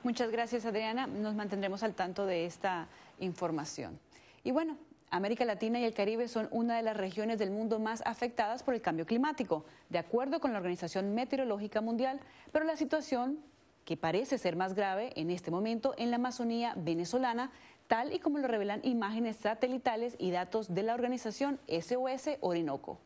Muchas 0.03 0.31
gracias, 0.31 0.65
Adriana. 0.65 1.07
Nos 1.07 1.35
mantendremos 1.35 1.83
al 1.83 1.95
tanto 1.95 2.25
de 2.25 2.45
esta 2.45 2.87
información. 3.19 3.99
Y 4.43 4.51
bueno, 4.51 4.77
América 5.09 5.45
Latina 5.45 5.79
y 5.79 5.83
el 5.83 5.93
Caribe 5.93 6.27
son 6.27 6.47
una 6.51 6.77
de 6.77 6.83
las 6.83 6.97
regiones 6.97 7.39
del 7.39 7.51
mundo 7.51 7.79
más 7.79 8.03
afectadas 8.05 8.63
por 8.63 8.73
el 8.73 8.81
cambio 8.81 9.05
climático, 9.05 9.65
de 9.89 9.97
acuerdo 9.97 10.39
con 10.39 10.51
la 10.51 10.59
Organización 10.59 11.15
Meteorológica 11.15 11.81
Mundial, 11.81 12.19
pero 12.51 12.65
la 12.65 12.75
situación 12.75 13.39
que 13.85 13.97
parece 13.97 14.37
ser 14.37 14.55
más 14.55 14.73
grave 14.73 15.11
en 15.15 15.31
este 15.31 15.51
momento 15.51 15.93
en 15.97 16.09
la 16.09 16.17
Amazonía 16.17 16.73
venezolana, 16.75 17.51
tal 17.87 18.13
y 18.13 18.19
como 18.19 18.39
lo 18.39 18.47
revelan 18.47 18.81
imágenes 18.83 19.37
satelitales 19.37 20.15
y 20.17 20.31
datos 20.31 20.73
de 20.73 20.83
la 20.83 20.95
organización 20.95 21.59
SOS 21.67 22.37
Orinoco. 22.41 22.99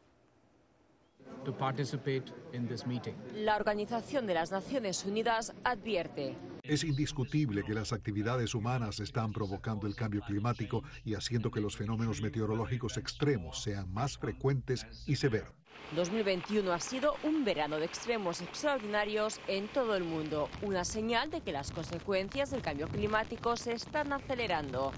La 3.36 3.55
Organización 3.55 4.27
de 4.27 4.33
las 4.33 4.51
Naciones 4.51 5.05
Unidas 5.05 5.53
advierte 5.63 6.36
es 6.69 6.83
indiscutible 6.83 7.63
que 7.63 7.74
las 7.74 7.93
actividades 7.93 8.53
humanas 8.53 9.00
están 9.00 9.33
provocando 9.33 9.88
el 9.88 9.95
cambio 9.95 10.21
climático 10.21 10.83
y 11.03 11.15
haciendo 11.15 11.50
que 11.50 11.62
los 11.62 11.75
fenómenos 11.75 12.21
meteorológicos 12.21 12.98
extremos 12.98 13.63
sean 13.63 13.91
más 13.91 14.19
frecuentes 14.19 14.86
y 15.07 15.15
severos. 15.15 15.51
2021 15.95 16.71
ha 16.71 16.79
sido 16.79 17.15
un 17.24 17.43
verano 17.43 17.77
de 17.77 17.86
extremos 17.86 18.41
extraordinarios 18.41 19.41
en 19.48 19.67
todo 19.69 19.95
el 19.95 20.03
mundo, 20.03 20.48
una 20.62 20.86
señal 20.86 21.31
de 21.31 21.41
que 21.41 21.51
las 21.51 21.71
consecuencias 21.71 22.51
del 22.51 22.62
cambio 22.62 22.88
climático 22.88 23.57
se 23.57 23.74
están 23.74 24.13
acelerando. 24.13 24.91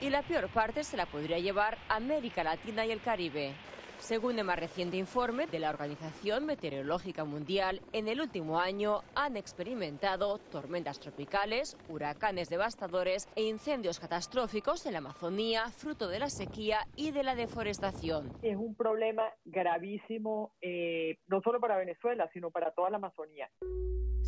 Y 0.00 0.08
la 0.08 0.22
peor 0.22 0.48
parte 0.48 0.84
se 0.84 0.96
la 0.96 1.04
podría 1.04 1.38
llevar 1.40 1.76
América 1.90 2.42
Latina 2.42 2.86
y 2.86 2.92
el 2.92 3.02
Caribe. 3.02 3.54
Según 3.98 4.38
el 4.38 4.44
más 4.44 4.58
reciente 4.58 4.96
informe 4.96 5.46
de 5.46 5.58
la 5.58 5.70
Organización 5.70 6.46
Meteorológica 6.46 7.24
Mundial, 7.24 7.80
en 7.92 8.08
el 8.08 8.20
último 8.20 8.58
año 8.58 9.00
han 9.14 9.36
experimentado 9.36 10.38
tormentas 10.38 11.00
tropicales, 11.00 11.76
huracanes 11.88 12.48
devastadores 12.48 13.28
e 13.34 13.42
incendios 13.42 13.98
catastróficos 13.98 14.86
en 14.86 14.92
la 14.92 14.98
Amazonía, 14.98 15.68
fruto 15.70 16.08
de 16.08 16.20
la 16.20 16.30
sequía 16.30 16.86
y 16.96 17.10
de 17.10 17.24
la 17.24 17.34
deforestación. 17.34 18.32
Es 18.40 18.56
un 18.56 18.76
problema 18.76 19.24
gravísimo, 19.44 20.52
eh, 20.62 21.18
no 21.26 21.42
solo 21.42 21.60
para 21.60 21.76
Venezuela, 21.76 22.30
sino 22.32 22.50
para 22.50 22.70
toda 22.70 22.90
la 22.90 22.96
Amazonía. 22.96 23.50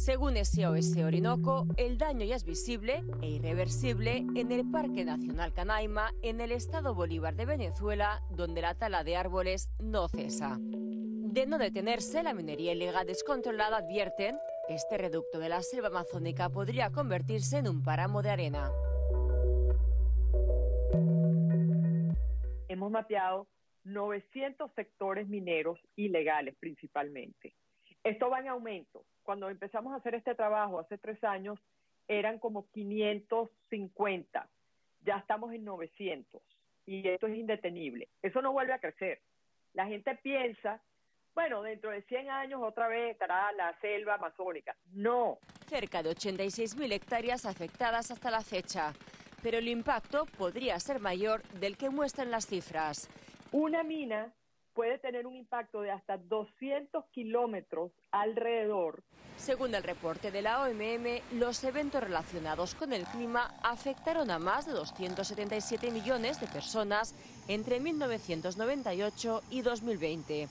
Según 0.00 0.34
SOS 0.42 0.96
Orinoco, 0.96 1.66
el 1.76 1.98
daño 1.98 2.24
ya 2.24 2.34
es 2.34 2.46
visible 2.46 3.04
e 3.20 3.28
irreversible 3.32 4.24
en 4.34 4.50
el 4.50 4.64
Parque 4.70 5.04
Nacional 5.04 5.52
Canaima, 5.52 6.10
en 6.22 6.40
el 6.40 6.52
estado 6.52 6.94
Bolívar 6.94 7.36
de 7.36 7.44
Venezuela, 7.44 8.22
donde 8.30 8.62
la 8.62 8.74
tala 8.74 9.04
de 9.04 9.16
árboles 9.16 9.68
no 9.78 10.08
cesa. 10.08 10.56
De 10.58 11.44
no 11.44 11.58
detenerse, 11.58 12.22
la 12.22 12.32
minería 12.32 12.72
ilegal 12.72 13.06
descontrolada 13.06 13.76
advierten 13.76 14.38
que 14.66 14.74
este 14.74 14.96
reducto 14.96 15.38
de 15.38 15.50
la 15.50 15.60
selva 15.60 15.88
amazónica 15.88 16.48
podría 16.48 16.90
convertirse 16.90 17.58
en 17.58 17.68
un 17.68 17.82
páramo 17.82 18.22
de 18.22 18.30
arena. 18.30 18.72
Hemos 22.68 22.90
mapeado 22.90 23.48
900 23.84 24.72
sectores 24.74 25.28
mineros 25.28 25.78
ilegales 25.94 26.56
principalmente. 26.58 27.54
Esto 28.02 28.30
va 28.30 28.40
en 28.40 28.48
aumento 28.48 29.04
cuando 29.30 29.48
empezamos 29.48 29.92
a 29.92 29.98
hacer 29.98 30.16
este 30.16 30.34
trabajo 30.34 30.80
hace 30.80 30.98
tres 30.98 31.22
años, 31.22 31.56
eran 32.08 32.40
como 32.40 32.68
550. 32.72 34.48
Ya 35.04 35.18
estamos 35.18 35.52
en 35.52 35.64
900 35.64 36.42
y 36.84 37.06
esto 37.06 37.28
es 37.28 37.36
indetenible. 37.36 38.08
Eso 38.22 38.42
no 38.42 38.50
vuelve 38.50 38.72
a 38.72 38.80
crecer. 38.80 39.20
La 39.72 39.86
gente 39.86 40.16
piensa, 40.16 40.82
bueno, 41.32 41.62
dentro 41.62 41.92
de 41.92 42.02
100 42.02 42.28
años 42.28 42.60
otra 42.60 42.88
vez 42.88 43.12
estará 43.12 43.52
la 43.52 43.72
selva 43.80 44.14
amazónica. 44.14 44.74
No. 44.94 45.38
Cerca 45.68 46.02
de 46.02 46.10
86.000 46.10 46.92
hectáreas 46.92 47.46
afectadas 47.46 48.10
hasta 48.10 48.32
la 48.32 48.40
fecha, 48.40 48.94
pero 49.44 49.58
el 49.58 49.68
impacto 49.68 50.26
podría 50.26 50.80
ser 50.80 50.98
mayor 50.98 51.44
del 51.60 51.76
que 51.76 51.88
muestran 51.88 52.32
las 52.32 52.48
cifras. 52.48 53.08
Una 53.52 53.84
mina 53.84 54.32
puede 54.80 54.96
tener 54.96 55.26
un 55.26 55.36
impacto 55.36 55.82
de 55.82 55.90
hasta 55.90 56.16
200 56.16 57.04
kilómetros 57.12 57.92
alrededor. 58.12 59.02
Según 59.36 59.74
el 59.74 59.82
reporte 59.82 60.30
de 60.30 60.40
la 60.40 60.62
OMM, 60.62 61.20
los 61.38 61.62
eventos 61.64 62.02
relacionados 62.02 62.74
con 62.74 62.94
el 62.94 63.04
clima 63.04 63.54
afectaron 63.62 64.30
a 64.30 64.38
más 64.38 64.64
de 64.64 64.72
277 64.72 65.90
millones 65.90 66.40
de 66.40 66.46
personas 66.46 67.14
entre 67.46 67.78
1998 67.78 69.42
y 69.50 69.60
2020. 69.60 70.48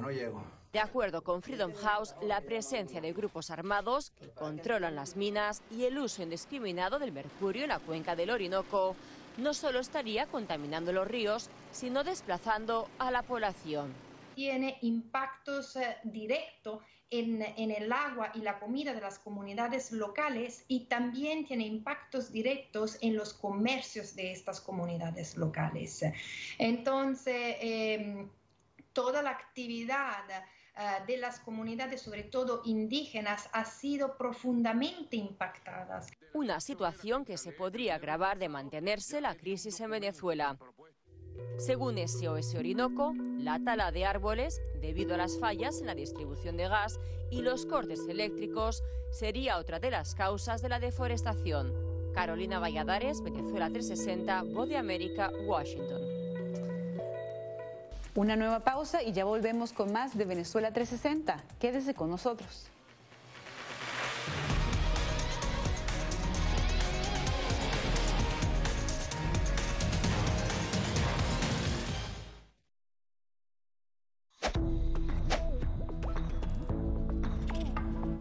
no 0.00 0.10
llego. 0.12 0.44
De 0.72 0.78
acuerdo 0.78 1.22
con 1.24 1.42
Freedom 1.42 1.74
House, 1.74 2.14
la 2.22 2.42
presencia 2.42 3.00
de 3.00 3.12
grupos 3.12 3.50
armados 3.50 4.12
que 4.12 4.30
controlan 4.30 4.94
las 4.94 5.16
minas 5.16 5.64
y 5.72 5.82
el 5.82 5.98
uso 5.98 6.22
indiscriminado 6.22 7.00
del 7.00 7.10
mercurio 7.10 7.64
en 7.64 7.70
la 7.70 7.80
cuenca 7.80 8.14
del 8.14 8.30
Orinoco 8.30 8.94
no 9.36 9.52
solo 9.52 9.80
estaría 9.80 10.26
contaminando 10.26 10.92
los 10.92 11.08
ríos, 11.08 11.50
sino 11.74 12.04
desplazando 12.04 12.88
a 12.98 13.10
la 13.10 13.22
población. 13.22 13.92
Tiene 14.34 14.78
impactos 14.80 15.76
eh, 15.76 15.96
directos 16.04 16.82
en, 17.10 17.42
en, 17.42 17.70
el 17.70 17.92
agua 17.92 18.32
y 18.34 18.40
la 18.40 18.58
comida 18.58 18.94
de 18.94 19.00
las 19.00 19.18
comunidades 19.18 19.92
locales 19.92 20.64
y 20.68 20.86
también 20.86 21.44
tiene 21.44 21.66
impactos 21.66 22.32
directos 22.32 22.96
en 23.02 23.16
los 23.16 23.34
comercios 23.34 24.16
de 24.16 24.32
estas 24.32 24.60
comunidades 24.60 25.36
locales. 25.36 26.04
Entonces, 26.58 27.56
em, 27.60 28.28
toda 28.92 29.22
la 29.22 29.30
actividad 29.30 30.24
Ah, 30.76 31.04
de 31.06 31.16
las 31.18 31.38
comunidades, 31.38 32.02
sobre 32.02 32.24
todo 32.24 32.62
indígenas, 32.64 33.48
ha 33.52 33.64
sido 33.64 34.16
profundamente 34.16 35.14
impactadas. 35.16 36.08
Una 36.32 36.58
situación 36.58 37.24
que 37.24 37.38
se 37.38 37.52
podría 37.52 37.94
agravar 37.94 38.38
de 38.38 38.48
mantenerse 38.48 39.20
la 39.20 39.36
crisis 39.36 39.78
en 39.78 39.90
Venezuela. 39.92 40.58
Según 41.58 41.96
SOS 41.96 42.54
Orinoco, 42.56 43.14
la 43.38 43.58
tala 43.58 43.92
de 43.92 44.04
árboles, 44.04 44.60
debido 44.80 45.14
a 45.14 45.18
las 45.18 45.38
fallas 45.38 45.80
en 45.80 45.86
la 45.86 45.94
distribución 45.94 46.56
de 46.56 46.68
gas 46.68 46.98
y 47.30 47.42
los 47.42 47.66
cortes 47.66 48.00
eléctricos, 48.08 48.82
sería 49.10 49.58
otra 49.58 49.78
de 49.78 49.90
las 49.90 50.14
causas 50.14 50.62
de 50.62 50.68
la 50.68 50.80
deforestación. 50.80 51.72
Carolina 52.12 52.58
Valladares, 52.58 53.22
Venezuela 53.22 53.70
360, 53.70 54.42
Voz 54.52 54.68
de 54.68 54.76
América, 54.76 55.30
Washington. 55.46 56.02
Una 58.14 58.36
nueva 58.36 58.60
pausa 58.60 59.02
y 59.02 59.12
ya 59.12 59.24
volvemos 59.24 59.72
con 59.72 59.92
más 59.92 60.16
de 60.16 60.24
Venezuela 60.24 60.72
360. 60.72 61.42
Quédese 61.58 61.94
con 61.94 62.10
nosotros. 62.10 62.68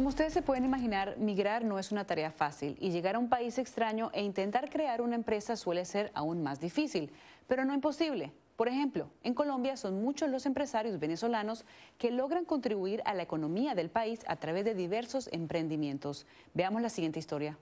Como 0.00 0.08
ustedes 0.08 0.32
se 0.32 0.40
pueden 0.40 0.64
imaginar, 0.64 1.18
migrar 1.18 1.62
no 1.62 1.78
es 1.78 1.92
una 1.92 2.06
tarea 2.06 2.30
fácil 2.30 2.74
y 2.80 2.90
llegar 2.90 3.16
a 3.16 3.18
un 3.18 3.28
país 3.28 3.58
extraño 3.58 4.10
e 4.14 4.22
intentar 4.22 4.70
crear 4.70 5.02
una 5.02 5.14
empresa 5.14 5.56
suele 5.56 5.84
ser 5.84 6.10
aún 6.14 6.42
más 6.42 6.58
difícil, 6.58 7.12
pero 7.46 7.66
no 7.66 7.74
imposible. 7.74 8.32
Por 8.56 8.68
ejemplo, 8.68 9.10
en 9.22 9.34
Colombia 9.34 9.76
son 9.76 10.02
muchos 10.02 10.30
los 10.30 10.46
empresarios 10.46 10.98
venezolanos 10.98 11.66
que 11.98 12.10
logran 12.10 12.46
contribuir 12.46 13.02
a 13.04 13.12
la 13.12 13.24
economía 13.24 13.74
del 13.74 13.90
país 13.90 14.20
a 14.26 14.36
través 14.36 14.64
de 14.64 14.74
diversos 14.74 15.28
emprendimientos. 15.32 16.24
Veamos 16.54 16.80
la 16.80 16.88
siguiente 16.88 17.18
historia. 17.18 17.58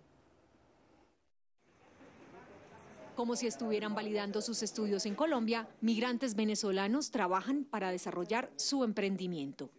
Como 3.17 3.35
si 3.35 3.49
estuvieran 3.49 3.97
validando 3.97 4.43
sus 4.43 4.63
estudios 4.63 5.07
en 5.07 5.17
Colombia, 5.17 5.67
migrantes 5.81 6.37
venezolanos 6.37 7.11
trabajan 7.11 7.65
para 7.65 7.91
desarrollar 7.91 8.49
su 8.55 8.85
emprendimiento. 8.85 9.71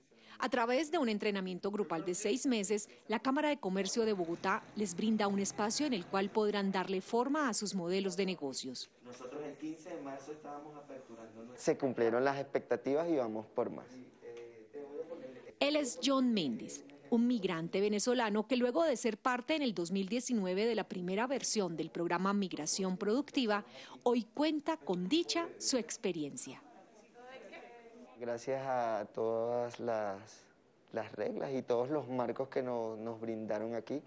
A 0.41 0.47
través 0.47 0.89
de 0.89 0.97
un 0.97 1.09
entrenamiento 1.09 1.69
grupal 1.69 2.05
de 2.05 2.15
seis 2.15 2.45
meses, 2.45 2.87
la 3.09 3.19
Cámara 3.19 3.49
de 3.49 3.57
Comercio 3.57 4.05
de 4.05 4.13
Bogotá 4.13 4.63
les 4.77 4.95
brinda 4.95 5.27
un 5.27 5.39
espacio 5.39 5.85
en 5.85 5.93
el 5.93 6.05
cual 6.05 6.29
podrán 6.29 6.71
darle 6.71 7.01
forma 7.01 7.49
a 7.49 7.53
sus 7.53 7.75
modelos 7.75 8.15
de 8.15 8.25
negocios. 8.25 8.89
Nosotros 9.03 9.43
el 9.43 9.57
15 9.57 9.89
de 9.89 10.01
marzo 10.01 10.31
estábamos 10.31 10.77
aperturando. 10.77 11.45
Se 11.55 11.77
cumplieron 11.77 12.23
las 12.23 12.39
expectativas 12.39 13.09
y 13.09 13.17
vamos 13.17 13.47
por 13.47 13.69
más. 13.69 13.87
Él 15.59 15.75
es 15.75 15.99
John 16.01 16.33
Méndez, 16.33 16.85
un 17.09 17.27
migrante 17.27 17.81
venezolano 17.81 18.47
que 18.47 18.55
luego 18.55 18.85
de 18.85 18.95
ser 18.95 19.17
parte 19.17 19.57
en 19.57 19.61
el 19.61 19.73
2019 19.73 20.65
de 20.65 20.75
la 20.75 20.87
primera 20.87 21.27
versión 21.27 21.75
del 21.75 21.89
programa 21.89 22.31
Migración 22.31 22.95
Productiva, 22.95 23.65
hoy 24.03 24.23
cuenta 24.23 24.77
con 24.77 25.09
dicha 25.09 25.49
su 25.57 25.75
experiencia. 25.75 26.63
Gracias 28.19 28.61
a 28.65 29.07
todas 29.13 29.79
las, 29.79 30.19
reglas 31.13 31.53
y 31.53 31.61
todos 31.61 31.89
los 31.89 32.09
marcos 32.09 32.49
que 32.49 32.61
nos 32.61 33.21
brindaron 33.21 33.75
aquí, 33.75 34.01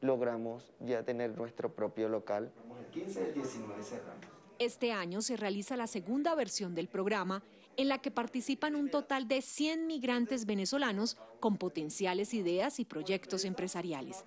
logramos 0.00 0.72
ya 0.80 1.04
tener 1.04 1.36
nuestro 1.36 1.72
propio 1.72 2.08
local. 2.08 2.52
El 2.78 2.86
15 2.86 3.28
el 3.28 3.34
19 3.34 3.82
cerramos. 3.84 4.26
Este 4.58 4.92
año 4.92 5.22
se 5.22 5.36
realiza 5.36 5.76
la 5.76 5.86
segunda 5.86 6.34
versión 6.34 6.74
del 6.74 6.88
programa 6.88 7.42
en 7.76 7.88
la 7.88 7.98
que 7.98 8.10
participan 8.10 8.74
un 8.74 8.90
total 8.90 9.28
de 9.28 9.40
100 9.42 9.86
migrantes 9.86 10.44
venezolanos 10.44 11.16
con 11.40 11.56
potenciales 11.56 12.34
ideas 12.34 12.80
y 12.80 12.84
proyectos 12.84 13.44
empresariales. 13.44 14.24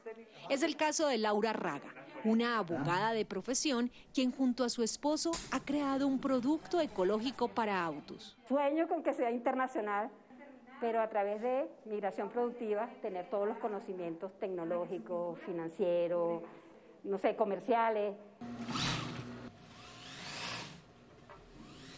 Es 0.50 0.64
el 0.64 0.78
caso 0.78 1.08
de 1.08 1.18
Laura 1.18 1.54
Raga, 1.54 1.94
una 2.26 2.58
abogada 2.58 3.14
de 3.14 3.24
profesión 3.24 3.92
quien 4.14 4.32
junto 4.32 4.64
a 4.64 4.70
su 4.70 4.84
esposo 4.84 5.32
ha 5.52 5.60
creado 5.64 6.08
un 6.08 6.20
producto 6.20 6.82
ecológico 6.82 7.48
para 7.48 7.84
autos. 7.84 8.36
Sueño 8.48 8.88
con 8.88 9.04
que 9.04 9.14
sea 9.14 9.32
internacional, 9.32 10.10
pero 10.82 11.02
a 11.02 11.10
través 11.10 11.42
de 11.42 11.70
migración 11.86 12.30
productiva 12.30 12.90
tener 13.02 13.30
todos 13.30 13.48
los 13.48 13.58
conocimientos 13.60 14.32
tecnológicos, 14.40 15.40
financieros, 15.40 16.42
no 17.04 17.18
sé, 17.18 17.36
comerciales. 17.36 18.16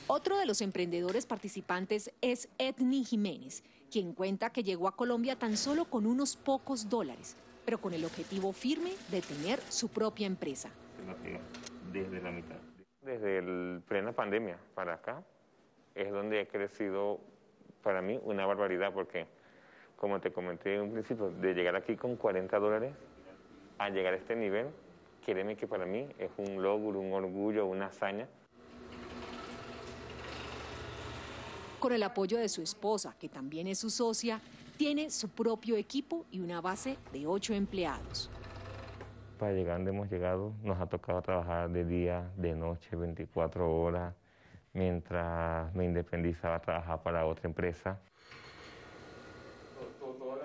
Otro 0.09 0.37
de 0.37 0.45
los 0.45 0.61
emprendedores 0.61 1.25
participantes 1.25 2.13
es 2.21 2.47
Edney 2.57 3.03
Jiménez, 3.03 3.63
quien 3.91 4.13
cuenta 4.13 4.51
que 4.51 4.63
llegó 4.63 4.87
a 4.87 4.95
Colombia 4.95 5.37
tan 5.37 5.57
solo 5.57 5.85
con 5.85 6.05
unos 6.05 6.37
pocos 6.37 6.89
dólares, 6.89 7.35
pero 7.67 7.79
con 7.79 7.93
el 7.93 8.05
objetivo 8.05 8.53
firme 8.53 8.93
de 9.11 9.21
tener 9.21 9.59
su 9.59 9.89
propia 9.89 10.25
empresa. 10.25 10.69
Desde 11.91 12.21
la 12.21 12.31
mitad. 12.31 12.55
Desde 13.01 13.39
el 13.39 13.83
plena 13.85 14.13
pandemia 14.13 14.57
para 14.73 14.93
acá 14.93 15.21
es 15.93 16.09
donde 16.09 16.39
ha 16.39 16.45
crecido 16.45 17.19
para 17.83 18.01
mí 18.01 18.21
una 18.23 18.45
barbaridad 18.45 18.93
porque, 18.93 19.27
como 19.97 20.21
te 20.21 20.31
comenté 20.31 20.75
en 20.75 20.81
un 20.83 20.93
principio, 20.93 21.29
de 21.29 21.53
llegar 21.53 21.75
aquí 21.75 21.97
con 21.97 22.15
40 22.15 22.57
dólares 22.57 22.93
a 23.79 23.89
llegar 23.89 24.13
a 24.13 24.15
este 24.15 24.37
nivel, 24.37 24.67
créeme 25.25 25.57
que 25.57 25.67
para 25.67 25.85
mí 25.85 26.07
es 26.19 26.31
un 26.37 26.63
logro, 26.63 27.01
un 27.01 27.11
orgullo, 27.11 27.65
una 27.65 27.87
hazaña 27.87 28.29
Con 31.79 31.91
el 31.91 32.01
apoyo 32.03 32.37
de 32.37 32.47
su 32.47 32.61
esposa, 32.61 33.15
que 33.19 33.27
también 33.27 33.67
es 33.67 33.79
su 33.79 33.89
socia, 33.89 34.39
tiene 34.77 35.09
su 35.09 35.29
propio 35.29 35.75
equipo 35.75 36.25
y 36.31 36.39
una 36.39 36.61
base 36.61 36.97
de 37.11 37.27
ocho 37.27 37.53
empleados. 37.53 38.29
Para 39.39 39.53
llegar 39.53 39.77
donde 39.77 39.91
hemos 39.91 40.09
llegado, 40.09 40.53
nos 40.63 40.79
ha 40.79 40.85
tocado 40.87 41.21
trabajar 41.21 41.69
de 41.69 41.83
día, 41.83 42.31
de 42.37 42.55
noche, 42.55 42.95
24 42.95 43.81
horas, 43.81 44.15
mientras 44.73 45.73
me 45.75 45.85
independizaba 45.85 46.59
trabajar 46.59 47.01
para 47.03 47.25
otra 47.25 47.47
empresa. 47.47 47.99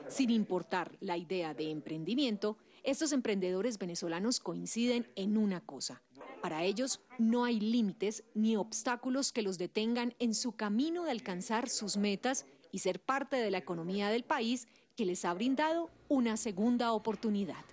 Sin 0.08 0.30
importar 0.30 0.92
la 1.00 1.16
idea 1.16 1.54
de 1.54 1.70
emprendimiento, 1.70 2.56
estos 2.82 3.12
emprendedores 3.12 3.78
venezolanos 3.78 4.40
coinciden 4.40 5.06
en 5.14 5.38
una 5.38 5.60
cosa, 5.60 6.02
para 6.42 6.64
ellos 6.64 7.00
no 7.18 7.44
hay 7.44 7.60
límites 7.60 8.24
ni 8.34 8.56
obstáculos 8.56 9.32
que 9.32 9.42
los 9.42 9.58
detengan 9.58 10.14
en 10.18 10.34
su 10.34 10.52
camino 10.52 11.04
de 11.04 11.12
alcanzar 11.12 11.68
sus 11.68 11.96
metas 11.96 12.46
y 12.72 12.80
ser 12.80 12.98
parte 12.98 13.36
de 13.36 13.50
la 13.52 13.58
economía 13.58 14.08
del 14.08 14.24
país 14.24 14.66
que 14.96 15.04
les 15.04 15.24
ha 15.24 15.32
brindado 15.34 15.90
una 16.08 16.36
segunda 16.36 16.92
oportunidad. 16.92 17.64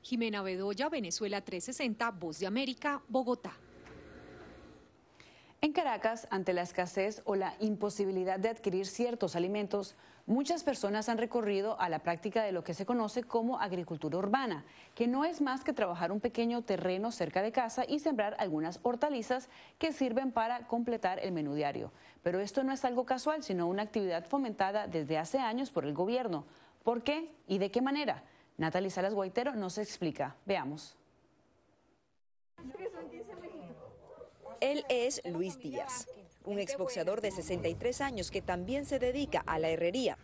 Jimena 0.00 0.42
Bedoya, 0.42 0.88
Venezuela 0.88 1.42
360, 1.42 2.10
Voz 2.12 2.38
de 2.38 2.46
América, 2.46 3.02
Bogotá. 3.08 3.52
En 5.60 5.72
Caracas, 5.72 6.28
ante 6.30 6.52
la 6.52 6.62
escasez 6.62 7.22
o 7.24 7.36
la 7.36 7.56
imposibilidad 7.58 8.38
de 8.38 8.50
adquirir 8.50 8.86
ciertos 8.86 9.34
alimentos, 9.34 9.96
muchas 10.26 10.64
personas 10.64 11.08
han 11.08 11.18
recurrido 11.18 11.78
a 11.80 11.88
la 11.88 12.00
práctica 12.00 12.42
de 12.42 12.52
lo 12.52 12.64
que 12.64 12.74
se 12.74 12.86
conoce 12.86 13.22
como 13.22 13.60
agricultura 13.60 14.18
urbana, 14.18 14.64
que 14.94 15.06
no 15.06 15.24
es 15.24 15.40
más 15.40 15.64
que 15.64 15.72
trabajar 15.72 16.12
un 16.12 16.20
pequeño 16.20 16.62
terreno 16.62 17.12
cerca 17.12 17.42
de 17.42 17.52
casa 17.52 17.84
y 17.86 17.98
sembrar 17.98 18.36
algunas 18.38 18.80
hortalizas 18.82 19.48
que 19.78 19.92
sirven 19.92 20.32
para 20.32 20.66
completar 20.66 21.18
el 21.18 21.32
menú 21.32 21.54
diario. 21.54 21.92
Pero 22.22 22.40
esto 22.40 22.64
no 22.64 22.72
es 22.72 22.84
algo 22.84 23.04
casual, 23.04 23.42
sino 23.42 23.66
una 23.66 23.82
actividad 23.82 24.24
fomentada 24.24 24.86
desde 24.86 25.18
hace 25.18 25.38
años 25.38 25.70
por 25.70 25.84
el 25.84 25.94
gobierno. 25.94 26.44
¿Por 26.82 27.02
qué 27.02 27.30
y 27.46 27.58
de 27.58 27.70
qué 27.70 27.82
manera? 27.82 28.22
Natalie 28.56 28.90
Salas 28.90 29.14
Guaitero 29.14 29.54
nos 29.54 29.78
explica. 29.78 30.36
Veamos. 30.46 30.96
Él 34.60 34.84
es 34.88 35.20
Luis 35.26 35.58
Díaz, 35.58 36.08
un 36.44 36.58
exboxeador 36.58 37.20
de 37.20 37.30
63 37.30 38.00
años 38.00 38.30
que 38.30 38.42
también 38.42 38.86
se 38.86 38.98
dedica 38.98 39.42
a 39.46 39.58
la 39.58 39.70
herrería. 39.70 40.18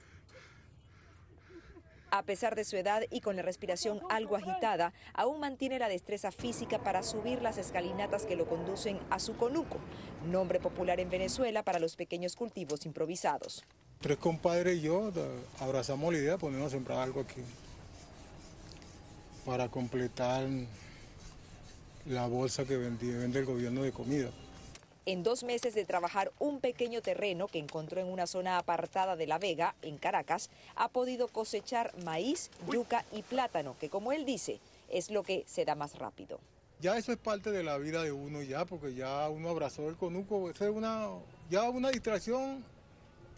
A 2.12 2.24
pesar 2.24 2.56
de 2.56 2.64
su 2.64 2.76
edad 2.76 3.02
y 3.10 3.20
con 3.20 3.36
la 3.36 3.42
respiración 3.42 4.00
algo 4.10 4.34
agitada, 4.34 4.92
aún 5.14 5.38
mantiene 5.38 5.78
la 5.78 5.88
destreza 5.88 6.32
física 6.32 6.82
para 6.82 7.04
subir 7.04 7.40
las 7.40 7.56
escalinatas 7.56 8.26
que 8.26 8.34
lo 8.34 8.48
conducen 8.48 8.98
a 9.10 9.20
su 9.20 9.36
conuco, 9.36 9.78
nombre 10.26 10.58
popular 10.58 10.98
en 10.98 11.08
Venezuela 11.08 11.62
para 11.62 11.78
los 11.78 11.94
pequeños 11.94 12.34
cultivos 12.34 12.84
improvisados. 12.84 13.64
Tres 14.00 14.16
compadres 14.16 14.78
y 14.78 14.80
yo 14.80 15.12
abrazamos 15.60 16.12
la 16.12 16.18
idea 16.18 16.32
de 16.32 16.38
ponernos 16.38 16.68
a 16.68 16.70
sembrar 16.70 16.98
algo 16.98 17.20
aquí 17.20 17.42
para 19.46 19.68
completar 19.68 20.48
la 22.06 22.26
bolsa 22.26 22.64
que 22.64 22.76
vende 22.76 23.38
el 23.38 23.44
gobierno 23.44 23.82
de 23.82 23.92
comida. 23.92 24.30
En 25.10 25.24
dos 25.24 25.42
meses 25.42 25.74
de 25.74 25.84
trabajar 25.84 26.30
un 26.38 26.60
pequeño 26.60 27.02
terreno 27.02 27.48
que 27.48 27.58
encontró 27.58 28.00
en 28.00 28.06
una 28.06 28.28
zona 28.28 28.58
apartada 28.58 29.16
de 29.16 29.26
La 29.26 29.40
Vega, 29.40 29.74
en 29.82 29.98
Caracas, 29.98 30.50
ha 30.76 30.86
podido 30.86 31.26
cosechar 31.26 31.92
maíz, 32.04 32.48
yuca 32.70 33.04
y 33.10 33.22
plátano, 33.22 33.74
que 33.80 33.90
como 33.90 34.12
él 34.12 34.24
dice, 34.24 34.60
es 34.88 35.10
lo 35.10 35.24
que 35.24 35.42
se 35.48 35.64
da 35.64 35.74
más 35.74 35.98
rápido. 35.98 36.38
Ya 36.80 36.96
eso 36.96 37.10
es 37.10 37.18
parte 37.18 37.50
de 37.50 37.64
la 37.64 37.76
vida 37.78 38.04
de 38.04 38.12
uno 38.12 38.40
ya, 38.40 38.64
porque 38.66 38.94
ya 38.94 39.28
uno 39.28 39.48
abrazó 39.48 39.88
el 39.88 39.96
conuco, 39.96 40.48
es 40.48 40.60
una, 40.60 41.08
ya 41.50 41.68
una 41.68 41.90
distracción 41.90 42.64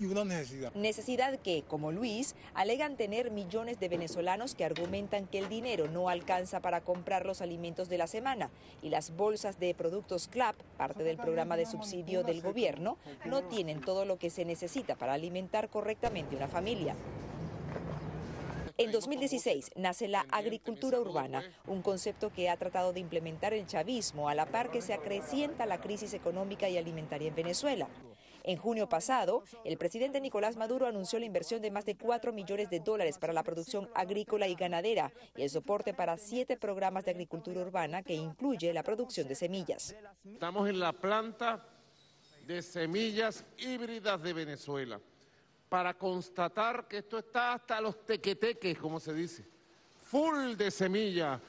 necesidad. 0.02 0.74
Necesidad 0.74 1.38
que, 1.38 1.62
como 1.66 1.92
Luis, 1.92 2.34
alegan 2.54 2.96
tener 2.96 3.30
millones 3.30 3.80
de 3.80 3.88
venezolanos 3.88 4.54
que 4.54 4.64
argumentan 4.64 5.26
que 5.26 5.38
el 5.38 5.48
dinero 5.48 5.88
no 5.88 6.08
alcanza 6.08 6.60
para 6.60 6.80
comprar 6.80 7.26
los 7.26 7.40
alimentos 7.40 7.88
de 7.88 7.98
la 7.98 8.06
semana 8.06 8.50
y 8.82 8.90
las 8.90 9.16
bolsas 9.16 9.58
de 9.58 9.74
productos 9.74 10.28
CLAP, 10.28 10.56
parte 10.76 11.04
del 11.04 11.16
programa 11.16 11.56
de 11.56 11.66
subsidio 11.66 12.22
del 12.22 12.42
gobierno, 12.42 12.96
no 13.24 13.42
tienen 13.44 13.80
todo 13.80 14.04
lo 14.04 14.18
que 14.18 14.30
se 14.30 14.44
necesita 14.44 14.96
para 14.96 15.14
alimentar 15.14 15.68
correctamente 15.68 16.36
una 16.36 16.48
familia. 16.48 16.94
En 18.78 18.90
2016 18.90 19.72
nace 19.76 20.08
la 20.08 20.26
agricultura 20.30 20.98
urbana, 20.98 21.44
un 21.66 21.82
concepto 21.82 22.32
que 22.32 22.48
ha 22.48 22.56
tratado 22.56 22.92
de 22.92 23.00
implementar 23.00 23.52
el 23.52 23.66
chavismo 23.66 24.28
a 24.28 24.34
la 24.34 24.46
par 24.46 24.70
que 24.70 24.80
se 24.80 24.94
acrecienta 24.94 25.66
la 25.66 25.80
crisis 25.80 26.14
económica 26.14 26.68
y 26.68 26.78
alimentaria 26.78 27.28
en 27.28 27.34
Venezuela. 27.34 27.88
En 28.44 28.56
junio 28.56 28.88
pasado, 28.88 29.44
el 29.64 29.78
presidente 29.78 30.20
Nicolás 30.20 30.56
Maduro 30.56 30.86
anunció 30.86 31.18
la 31.18 31.26
inversión 31.26 31.62
de 31.62 31.70
más 31.70 31.84
de 31.84 31.96
4 31.96 32.32
millones 32.32 32.70
de 32.70 32.80
dólares 32.80 33.18
para 33.18 33.32
la 33.32 33.44
producción 33.44 33.88
agrícola 33.94 34.48
y 34.48 34.56
ganadera 34.56 35.12
y 35.36 35.42
el 35.42 35.50
soporte 35.50 35.94
para 35.94 36.16
siete 36.16 36.56
programas 36.56 37.04
de 37.04 37.12
agricultura 37.12 37.60
urbana 37.60 38.02
que 38.02 38.14
incluye 38.14 38.72
la 38.72 38.82
producción 38.82 39.28
de 39.28 39.36
semillas. 39.36 39.94
Estamos 40.24 40.68
en 40.68 40.80
la 40.80 40.92
planta 40.92 41.64
de 42.44 42.62
semillas 42.62 43.44
híbridas 43.58 44.20
de 44.20 44.32
Venezuela 44.32 45.00
para 45.68 45.94
constatar 45.94 46.88
que 46.88 46.98
esto 46.98 47.18
está 47.18 47.54
hasta 47.54 47.80
los 47.80 48.04
tequeteques, 48.04 48.76
como 48.76 48.98
se 48.98 49.14
dice, 49.14 49.46
full 49.94 50.56
de 50.56 50.70
semillas 50.70 51.40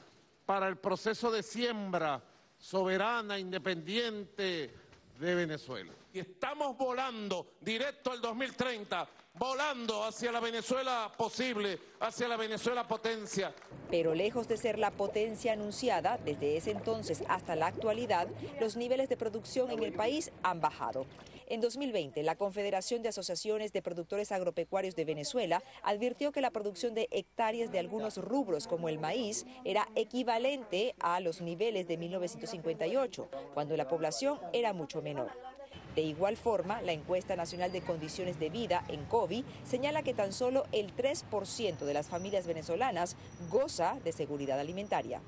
para 0.46 0.68
el 0.68 0.76
proceso 0.76 1.30
de 1.32 1.42
siembra 1.42 2.22
soberana, 2.56 3.36
independiente 3.38 4.72
de 5.18 5.34
Venezuela 5.34 5.92
y 6.14 6.20
estamos 6.20 6.78
volando 6.78 7.54
directo 7.60 8.12
al 8.12 8.20
2030, 8.20 9.08
volando 9.34 10.04
hacia 10.04 10.30
la 10.30 10.38
Venezuela 10.38 11.10
posible, 11.18 11.76
hacia 11.98 12.28
la 12.28 12.36
Venezuela 12.36 12.86
potencia. 12.86 13.52
Pero 13.90 14.14
lejos 14.14 14.46
de 14.46 14.56
ser 14.56 14.78
la 14.78 14.92
potencia 14.92 15.54
anunciada, 15.54 16.16
desde 16.18 16.56
ese 16.56 16.70
entonces 16.70 17.24
hasta 17.28 17.56
la 17.56 17.66
actualidad, 17.66 18.28
los 18.60 18.76
niveles 18.76 19.08
de 19.08 19.16
producción 19.16 19.72
en 19.72 19.82
el 19.82 19.92
país 19.92 20.30
han 20.44 20.60
bajado. 20.60 21.04
En 21.48 21.60
2020, 21.60 22.22
la 22.22 22.36
Confederación 22.36 23.02
de 23.02 23.08
Asociaciones 23.08 23.72
de 23.72 23.82
Productores 23.82 24.30
Agropecuarios 24.30 24.94
de 24.94 25.04
Venezuela 25.04 25.64
advirtió 25.82 26.30
que 26.30 26.40
la 26.40 26.52
producción 26.52 26.94
de 26.94 27.08
hectáreas 27.10 27.72
de 27.72 27.80
algunos 27.80 28.18
rubros 28.18 28.68
como 28.68 28.88
el 28.88 29.00
maíz 29.00 29.46
era 29.64 29.88
equivalente 29.96 30.94
a 31.00 31.18
los 31.18 31.40
niveles 31.40 31.88
de 31.88 31.98
1958, 31.98 33.28
cuando 33.52 33.76
la 33.76 33.88
población 33.88 34.38
era 34.52 34.72
mucho 34.72 35.02
menor. 35.02 35.53
De 35.94 36.02
igual 36.02 36.36
forma, 36.36 36.82
la 36.82 36.92
encuesta 36.92 37.36
nacional 37.36 37.70
de 37.70 37.82
condiciones 37.82 38.40
de 38.40 38.50
vida 38.50 38.84
en 38.88 39.04
COVID 39.04 39.44
señala 39.62 40.02
que 40.02 40.12
tan 40.12 40.32
solo 40.32 40.64
el 40.72 40.94
3% 40.96 41.78
de 41.78 41.94
las 41.94 42.08
familias 42.08 42.48
venezolanas 42.48 43.16
goza 43.48 44.00
de 44.02 44.10
seguridad 44.10 44.58
alimentaria. 44.58 45.20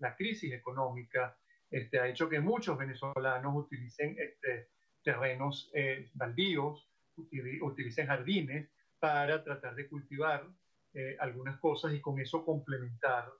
La 0.00 0.16
crisis 0.16 0.52
económica 0.52 1.38
este, 1.70 2.00
ha 2.00 2.08
hecho 2.08 2.28
que 2.28 2.40
muchos 2.40 2.76
venezolanos 2.76 3.54
utilicen 3.54 4.16
este, 4.18 4.70
terrenos 5.04 5.70
eh, 5.72 6.10
baldíos, 6.14 6.90
utilicen 7.62 8.08
jardines 8.08 8.68
para 8.98 9.44
tratar 9.44 9.76
de 9.76 9.88
cultivar 9.88 10.44
eh, 10.94 11.16
algunas 11.20 11.60
cosas 11.60 11.92
y 11.92 12.00
con 12.00 12.18
eso 12.18 12.44
complementar 12.44 13.30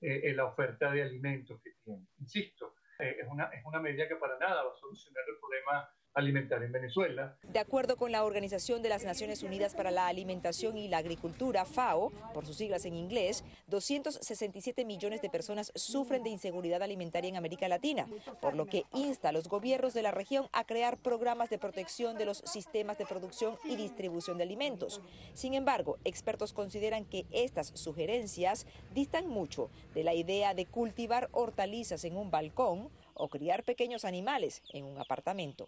eh, 0.00 0.32
la 0.34 0.44
oferta 0.44 0.92
de 0.92 1.02
alimentos 1.02 1.60
que 1.62 1.72
tienen. 1.82 2.06
Insisto, 2.18 2.76
es, 3.00 3.26
una, 3.28 3.44
es 3.46 3.64
una 3.64 3.80
medida 3.80 4.06
que 4.06 4.16
para 4.16 4.38
nada 4.38 4.62
va 4.62 4.72
a 4.72 4.76
solucionar 4.76 5.24
el 5.28 5.38
problema 5.38 5.88
alimentar 6.14 6.62
en 6.62 6.72
Venezuela. 6.72 7.36
De 7.42 7.58
acuerdo 7.58 7.96
con 7.96 8.12
la 8.12 8.24
Organización 8.24 8.82
de 8.82 8.88
las 8.88 9.04
Naciones 9.04 9.42
Unidas 9.42 9.74
para 9.74 9.90
la 9.90 10.08
Alimentación 10.08 10.76
y 10.76 10.88
la 10.88 10.98
Agricultura, 10.98 11.64
FAO, 11.64 12.10
por 12.34 12.44
sus 12.44 12.56
siglas 12.56 12.84
en 12.84 12.94
inglés, 12.94 13.44
267 13.68 14.84
millones 14.84 15.22
de 15.22 15.30
personas 15.30 15.72
sufren 15.74 16.22
de 16.22 16.30
inseguridad 16.30 16.82
alimentaria 16.82 17.28
en 17.28 17.36
América 17.36 17.68
Latina, 17.68 18.06
por 18.40 18.54
lo 18.54 18.66
que 18.66 18.84
insta 18.92 19.28
a 19.28 19.32
los 19.32 19.48
gobiernos 19.48 19.94
de 19.94 20.02
la 20.02 20.10
región 20.10 20.48
a 20.52 20.64
crear 20.64 20.98
programas 20.98 21.50
de 21.50 21.58
protección 21.58 22.18
de 22.18 22.24
los 22.24 22.38
sistemas 22.38 22.98
de 22.98 23.06
producción 23.06 23.56
y 23.64 23.76
distribución 23.76 24.38
de 24.38 24.44
alimentos. 24.44 25.00
Sin 25.34 25.54
embargo, 25.54 25.98
expertos 26.04 26.52
consideran 26.52 27.04
que 27.04 27.26
estas 27.30 27.68
sugerencias 27.74 28.66
distan 28.92 29.28
mucho 29.28 29.70
de 29.94 30.04
la 30.04 30.14
idea 30.14 30.54
de 30.54 30.66
cultivar 30.66 31.28
hortalizas 31.32 32.04
en 32.04 32.16
un 32.16 32.30
balcón 32.30 32.90
o 33.14 33.28
criar 33.28 33.64
pequeños 33.64 34.04
animales 34.04 34.62
en 34.72 34.84
un 34.84 34.98
apartamento. 34.98 35.66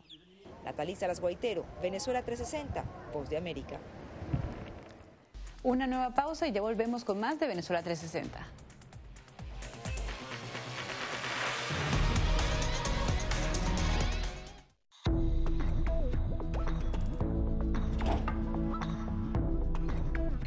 Natalisa 0.65 1.07
Las 1.07 1.21
Guaitero, 1.21 1.65
Venezuela 1.83 2.23
360, 2.23 2.85
Voz 3.13 3.29
de 3.29 3.37
América. 3.37 3.79
Una 5.63 5.87
nueva 5.87 6.15
pausa 6.15 6.49
y 6.49 6.53
ya 6.53 6.63
volvemos 6.63 7.05
con 7.05 7.21
más 7.21 7.39
de 7.39 7.47
Venezuela 7.47 7.83
360. 7.83 8.47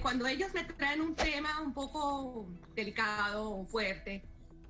Cuando 0.02 0.28
ellos 0.28 0.54
me 0.54 0.64
traen 0.64 1.02
un 1.02 1.16
tema 1.16 1.62
un 1.62 1.74
poco 1.74 2.48
delicado 2.76 3.52
o 3.52 3.66
fuerte, 3.66 4.24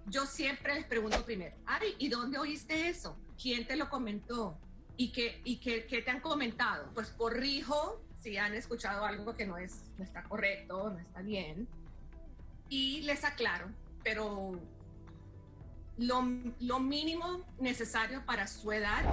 yo 0.08 0.26
siempre 0.26 0.76
les 0.76 0.86
pregunto 0.86 1.24
primero, 1.26 1.56
Ari, 1.66 1.96
¿y 1.98 2.10
dónde 2.10 2.38
oíste 2.38 2.88
eso? 2.88 3.18
¿Quién 3.42 3.66
te 3.66 3.76
lo 3.76 3.90
comentó? 3.90 4.58
¿Y 4.96 5.12
qué, 5.12 5.42
y 5.44 5.58
qué, 5.58 5.82
te 5.82 6.12
han 6.12 6.22
comentado? 6.22 6.92
Pues 6.94 7.10
corrijo 7.10 8.02
si 8.20 8.38
han 8.38 8.54
escuchado 8.54 9.06
algo 9.06 9.36
que 9.36 9.46
no, 9.46 9.58
es, 9.58 9.84
no 9.98 10.04
está 10.04 10.24
correcto, 10.24 10.92
no 10.92 11.00
está 11.00 11.22
bien. 11.22 11.68
Y 12.70 13.02
les 13.02 13.24
aclaro, 13.24 13.70
pero 14.04 14.60
lo, 15.98 16.24
lo 16.60 16.80
mínimo 16.80 17.44
necesario 17.60 18.26
para 18.26 18.48
su 18.48 18.72
edad. 18.72 19.04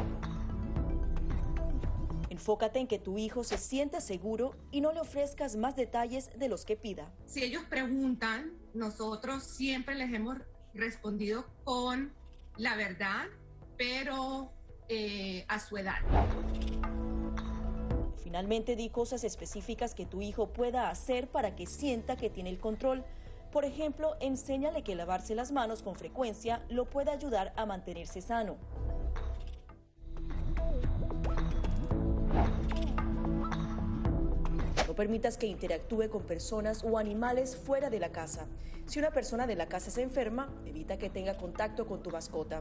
Enfócate 2.28 2.78
en 2.78 2.86
que 2.86 2.98
tu 2.98 3.18
hijo 3.18 3.42
se 3.42 3.58
sienta 3.58 4.00
seguro 4.00 4.54
y 4.70 4.80
no 4.80 4.92
le 4.92 5.00
ofrezcas 5.00 5.56
más 5.56 5.76
detalles 5.76 6.30
de 6.38 6.48
los 6.48 6.64
que 6.64 6.76
pida. 6.76 7.12
Si 7.26 7.42
ellos 7.42 7.64
preguntan, 7.68 8.52
nosotros 8.72 9.42
siempre 9.42 9.94
les 9.94 10.12
hemos 10.14 10.38
respondido 10.72 11.46
con 11.64 12.12
la 12.56 12.76
verdad, 12.76 13.26
pero 13.76 14.52
eh, 14.92 15.44
a 15.46 15.60
su 15.60 15.76
edad. 15.76 16.00
Finalmente 18.24 18.74
di 18.74 18.90
cosas 18.90 19.22
específicas 19.22 19.94
que 19.94 20.04
tu 20.04 20.20
hijo 20.20 20.48
pueda 20.48 20.90
hacer 20.90 21.28
para 21.28 21.54
que 21.54 21.66
sienta 21.66 22.16
que 22.16 22.28
tiene 22.28 22.50
el 22.50 22.58
control. 22.58 23.04
Por 23.52 23.64
ejemplo, 23.64 24.16
enséñale 24.18 24.82
que 24.82 24.96
lavarse 24.96 25.36
las 25.36 25.52
manos 25.52 25.84
con 25.84 25.94
frecuencia 25.94 26.64
lo 26.68 26.90
puede 26.90 27.12
ayudar 27.12 27.52
a 27.54 27.66
mantenerse 27.66 28.20
sano. 28.20 28.56
No 34.88 34.94
permitas 34.96 35.36
que 35.36 35.46
interactúe 35.46 36.10
con 36.10 36.24
personas 36.24 36.82
o 36.82 36.98
animales 36.98 37.56
fuera 37.56 37.90
de 37.90 38.00
la 38.00 38.10
casa. 38.10 38.48
Si 38.86 38.98
una 38.98 39.12
persona 39.12 39.46
de 39.46 39.54
la 39.54 39.66
casa 39.66 39.92
se 39.92 40.02
enferma, 40.02 40.52
evita 40.66 40.98
que 40.98 41.10
tenga 41.10 41.36
contacto 41.36 41.86
con 41.86 42.02
tu 42.02 42.10
mascota. 42.10 42.60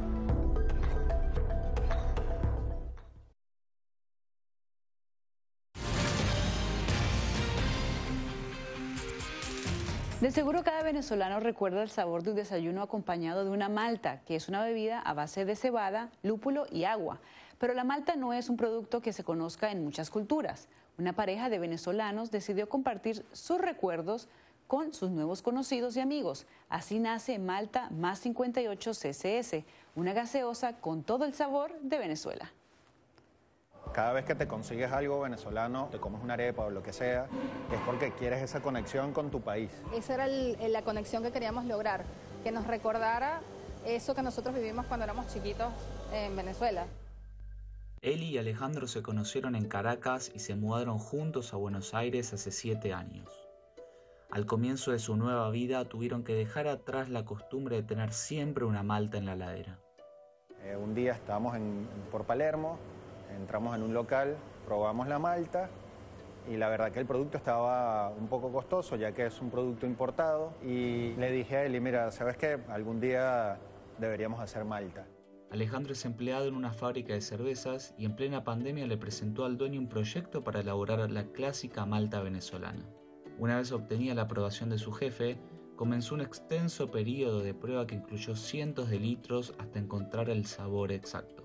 De 10.21 10.29
seguro 10.29 10.63
cada 10.63 10.83
venezolano 10.83 11.39
recuerda 11.39 11.81
el 11.81 11.89
sabor 11.89 12.21
de 12.21 12.29
un 12.29 12.35
desayuno 12.35 12.83
acompañado 12.83 13.43
de 13.43 13.49
una 13.49 13.69
malta, 13.69 14.21
que 14.21 14.35
es 14.35 14.49
una 14.49 14.63
bebida 14.63 14.99
a 14.99 15.15
base 15.15 15.45
de 15.45 15.55
cebada, 15.55 16.11
lúpulo 16.21 16.67
y 16.69 16.83
agua. 16.83 17.19
Pero 17.57 17.73
la 17.73 17.83
malta 17.83 18.15
no 18.15 18.31
es 18.31 18.47
un 18.47 18.55
producto 18.55 19.01
que 19.01 19.13
se 19.13 19.23
conozca 19.23 19.71
en 19.71 19.83
muchas 19.83 20.11
culturas. 20.11 20.67
Una 20.99 21.13
pareja 21.13 21.49
de 21.49 21.57
venezolanos 21.57 22.29
decidió 22.29 22.69
compartir 22.69 23.25
sus 23.31 23.59
recuerdos 23.59 24.29
con 24.67 24.93
sus 24.93 25.09
nuevos 25.09 25.41
conocidos 25.41 25.97
y 25.97 26.01
amigos. 26.01 26.45
Así 26.69 26.99
nace 26.99 27.39
Malta 27.39 27.89
más 27.89 28.19
58 28.19 28.91
CCS, 28.91 29.63
una 29.95 30.13
gaseosa 30.13 30.73
con 30.73 31.01
todo 31.01 31.25
el 31.25 31.33
sabor 31.33 31.73
de 31.81 31.97
Venezuela. 31.97 32.51
Cada 33.93 34.13
vez 34.13 34.25
que 34.25 34.35
te 34.35 34.47
consigues 34.47 34.91
algo 34.91 35.19
venezolano, 35.19 35.89
te 35.91 35.99
comes 35.99 36.23
una 36.23 36.35
arepa 36.35 36.63
o 36.63 36.69
lo 36.69 36.81
que 36.81 36.93
sea, 36.93 37.27
es 37.71 37.79
porque 37.85 38.13
quieres 38.13 38.41
esa 38.41 38.61
conexión 38.61 39.11
con 39.11 39.29
tu 39.29 39.41
país. 39.41 39.69
Esa 39.93 40.13
era 40.13 40.27
la 40.27 40.81
conexión 40.83 41.23
que 41.23 41.31
queríamos 41.31 41.65
lograr, 41.65 42.05
que 42.43 42.51
nos 42.51 42.67
recordara 42.67 43.41
eso 43.85 44.15
que 44.15 44.21
nosotros 44.21 44.55
vivimos 44.55 44.85
cuando 44.85 45.03
éramos 45.03 45.27
chiquitos 45.27 45.73
en 46.13 46.35
Venezuela. 46.35 46.85
Eli 48.01 48.29
y 48.29 48.37
Alejandro 48.37 48.87
se 48.87 49.03
conocieron 49.03 49.55
en 49.55 49.67
Caracas 49.67 50.31
y 50.33 50.39
se 50.39 50.55
mudaron 50.55 50.97
juntos 50.97 51.53
a 51.53 51.57
Buenos 51.57 51.93
Aires 51.93 52.33
hace 52.33 52.51
siete 52.51 52.93
años. 52.93 53.29
Al 54.31 54.45
comienzo 54.45 54.91
de 54.91 54.99
su 54.99 55.17
nueva 55.17 55.49
vida 55.51 55.83
tuvieron 55.85 56.23
que 56.23 56.33
dejar 56.33 56.67
atrás 56.67 57.09
la 57.09 57.25
costumbre 57.25 57.75
de 57.75 57.83
tener 57.83 58.13
siempre 58.13 58.65
una 58.65 58.81
malta 58.81 59.17
en 59.17 59.25
la 59.25 59.35
ladera. 59.35 59.77
Eh, 60.63 60.75
un 60.75 60.95
día 60.95 61.11
estábamos 61.13 61.57
por 62.11 62.23
Palermo, 62.25 62.77
entramos 63.35 63.75
en 63.75 63.83
un 63.83 63.93
local, 63.93 64.37
probamos 64.65 65.07
la 65.07 65.19
malta 65.19 65.69
y 66.49 66.57
la 66.57 66.69
verdad 66.69 66.91
que 66.91 66.99
el 66.99 67.05
producto 67.05 67.37
estaba 67.37 68.09
un 68.09 68.27
poco 68.27 68.51
costoso 68.51 68.95
ya 68.95 69.11
que 69.11 69.27
es 69.27 69.41
un 69.41 69.49
producto 69.49 69.85
importado 69.85 70.53
y 70.63 71.13
le 71.13 71.31
dije 71.31 71.57
a 71.57 71.65
Eli, 71.65 71.79
mira, 71.79 72.11
¿sabes 72.11 72.37
qué? 72.37 72.59
Algún 72.69 72.99
día 72.99 73.57
deberíamos 73.99 74.39
hacer 74.39 74.65
malta. 74.65 75.05
Alejandro 75.51 75.91
es 75.93 76.05
empleado 76.05 76.47
en 76.47 76.55
una 76.55 76.71
fábrica 76.71 77.13
de 77.13 77.21
cervezas 77.21 77.93
y 77.97 78.05
en 78.05 78.15
plena 78.15 78.43
pandemia 78.43 78.87
le 78.87 78.97
presentó 78.97 79.43
al 79.43 79.57
dueño 79.57 79.81
un 79.81 79.89
proyecto 79.89 80.43
para 80.43 80.61
elaborar 80.61 81.11
la 81.11 81.25
clásica 81.25 81.85
malta 81.85 82.21
venezolana. 82.21 82.85
Una 83.37 83.57
vez 83.57 83.71
obtenida 83.71 84.13
la 84.13 84.23
aprobación 84.23 84.69
de 84.69 84.77
su 84.77 84.93
jefe, 84.93 85.37
comenzó 85.75 86.15
un 86.15 86.21
extenso 86.21 86.89
periodo 86.89 87.41
de 87.41 87.53
prueba 87.53 87.85
que 87.85 87.95
incluyó 87.95 88.35
cientos 88.35 88.89
de 88.89 88.99
litros 88.99 89.53
hasta 89.57 89.79
encontrar 89.79 90.29
el 90.29 90.45
sabor 90.45 90.91
exacto 90.91 91.40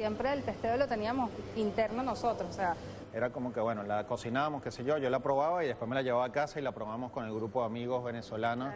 siempre 0.00 0.32
el 0.32 0.42
testeo 0.42 0.78
lo 0.78 0.88
teníamos 0.88 1.30
interno 1.56 2.02
nosotros, 2.02 2.48
o 2.48 2.52
sea... 2.54 2.74
Era 3.12 3.28
como 3.28 3.52
que, 3.52 3.60
bueno, 3.60 3.82
la 3.82 4.06
cocinábamos, 4.06 4.62
qué 4.62 4.70
sé 4.70 4.82
yo, 4.82 4.96
yo 4.96 5.10
la 5.10 5.18
probaba 5.18 5.62
y 5.62 5.66
después 5.66 5.86
me 5.86 5.94
la 5.94 6.00
llevaba 6.00 6.24
a 6.24 6.32
casa 6.32 6.58
y 6.58 6.62
la 6.62 6.72
probamos 6.72 7.12
con 7.12 7.26
el 7.26 7.34
grupo 7.34 7.60
de 7.60 7.66
amigos 7.66 8.02
venezolanos 8.02 8.72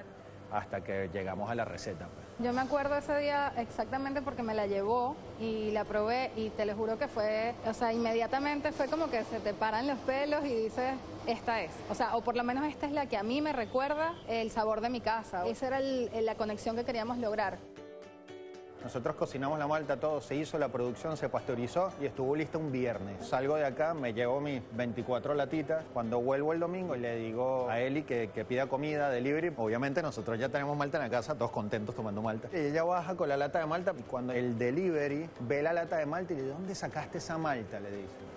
hasta 0.53 0.85
que 0.85 1.09
llegamos 1.15 1.51
a 1.51 1.55
la 1.55 1.65
receta. 1.65 2.09
Pues. 2.09 2.47
Yo 2.47 2.53
me 2.53 2.61
acuerdo 2.61 2.95
ese 2.97 3.17
día 3.17 3.55
exactamente 3.57 4.21
porque 4.21 4.43
me 4.43 4.53
la 4.53 4.67
llevó 4.67 5.17
y 5.41 5.71
la 5.71 5.85
probé 5.85 6.31
y 6.37 6.51
te 6.51 6.67
lo 6.67 6.77
juro 6.77 6.99
que 6.99 7.09
fue, 7.09 7.55
o 7.67 7.73
sea, 7.73 7.95
inmediatamente 7.95 8.71
fue 8.73 8.89
como 8.89 9.09
que 9.09 9.25
se 9.25 9.41
te 9.41 9.55
paran 9.55 9.87
los 9.87 9.99
pelos 10.01 10.45
y 10.45 10.55
dices, 10.55 10.95
esta 11.27 11.63
es. 11.63 11.71
O 11.89 11.95
sea, 11.95 12.17
o 12.17 12.21
por 12.21 12.37
lo 12.37 12.45
menos 12.45 12.67
esta 12.67 12.85
es 12.85 12.93
la 12.93 13.07
que 13.07 13.17
a 13.17 13.23
mí 13.23 13.41
me 13.41 13.55
recuerda 13.55 14.13
el 14.29 14.51
sabor 14.51 14.83
de 14.83 14.91
mi 14.91 15.01
casa. 15.01 15.47
Esa 15.47 15.69
era 15.69 15.81
la 15.81 16.35
conexión 16.35 16.77
que 16.77 16.85
queríamos 16.85 17.17
lograr. 17.17 17.57
Nosotros 18.85 19.17
cocinamos 19.17 19.59
la 19.59 19.67
malta, 19.67 19.97
todo 19.97 20.21
se 20.21 20.37
hizo, 20.37 20.59
la 20.59 20.69
producción 20.69 21.17
se 21.17 21.31
pasteurizó 21.31 21.91
y 22.03 22.05
estuvo 22.05 22.37
lista 22.37 22.59
un 22.59 22.71
viernes. 22.71 23.27
Salgo 23.27 23.57
de 23.57 23.65
acá, 23.65 23.95
me 23.95 24.13
llevo 24.13 24.43
mis 24.43 24.61
24 24.77 25.33
latitas. 25.33 25.87
Cuando 25.95 26.21
vuelvo 26.21 26.53
el 26.53 26.61
domingo 26.61 26.95
y 26.95 27.01
le 27.01 27.17
digo 27.17 27.67
a 27.71 27.81
Eli 27.81 28.03
que, 28.03 28.29
pida 28.47 28.67
comida, 28.67 29.09
delivery, 29.09 29.55
obviamente 29.57 30.03
nosotros 30.03 30.39
ya 30.39 30.51
tenemos 30.51 30.77
malta 30.77 30.99
en 30.99 31.05
la 31.05 31.09
casa, 31.09 31.35
todos 31.35 31.51
contentos 31.51 31.95
tomando 31.95 32.21
malta. 32.21 32.51
Y 32.53 32.59
ella 32.59 32.85
baja 32.85 33.17
con 33.17 33.31
la 33.31 33.39
lata 33.39 33.59
de 33.59 33.65
malta 33.65 33.95
y 33.99 34.03
cuando 34.03 34.35
el 34.35 34.59
delivery 34.59 35.31
ve 35.41 35.63
la 35.63 35.73
lata 35.73 35.97
de 35.97 36.05
malta 36.05 36.35
y 36.35 36.37
le 36.37 36.43
dice, 36.43 36.55
¿dónde 36.55 36.75
sacaste 36.75 37.17
esa 37.17 37.39
malta? 37.39 37.81
Le 37.81 37.91
dice. 37.91 38.35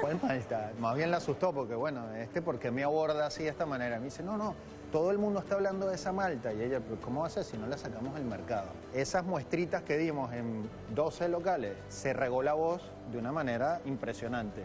¿Cuál 0.00 0.18
malta? 0.22 0.72
Más 0.78 0.96
bien 0.96 1.10
la 1.10 1.18
asustó 1.18 1.52
porque, 1.52 1.74
bueno, 1.74 2.10
este, 2.14 2.40
¿por 2.40 2.58
qué 2.58 2.70
me 2.70 2.82
aborda 2.82 3.26
así 3.26 3.42
de 3.42 3.50
esta 3.50 3.66
manera? 3.66 3.98
Me 3.98 4.06
dice, 4.06 4.22
no, 4.22 4.38
no, 4.38 4.54
todo 4.90 5.10
el 5.10 5.18
mundo 5.18 5.40
está 5.40 5.54
hablando 5.54 5.86
de 5.86 5.94
esa 5.94 6.12
malta 6.12 6.52
y 6.52 6.62
ella, 6.62 6.80
¿cómo 7.02 7.20
va 7.20 7.28
a 7.28 7.30
ser 7.30 7.44
si 7.44 7.56
no 7.56 7.66
la 7.66 7.78
sacamos 7.78 8.14
al 8.16 8.24
mercado? 8.24 8.68
Esas 8.92 9.24
muestritas 9.24 9.82
que 9.82 9.96
dimos 9.96 10.32
en 10.32 10.68
12 10.94 11.28
locales, 11.28 11.74
se 11.88 12.12
regó 12.12 12.42
la 12.42 12.54
voz 12.54 12.82
de 13.12 13.18
una 13.18 13.32
manera 13.32 13.80
impresionante. 13.84 14.64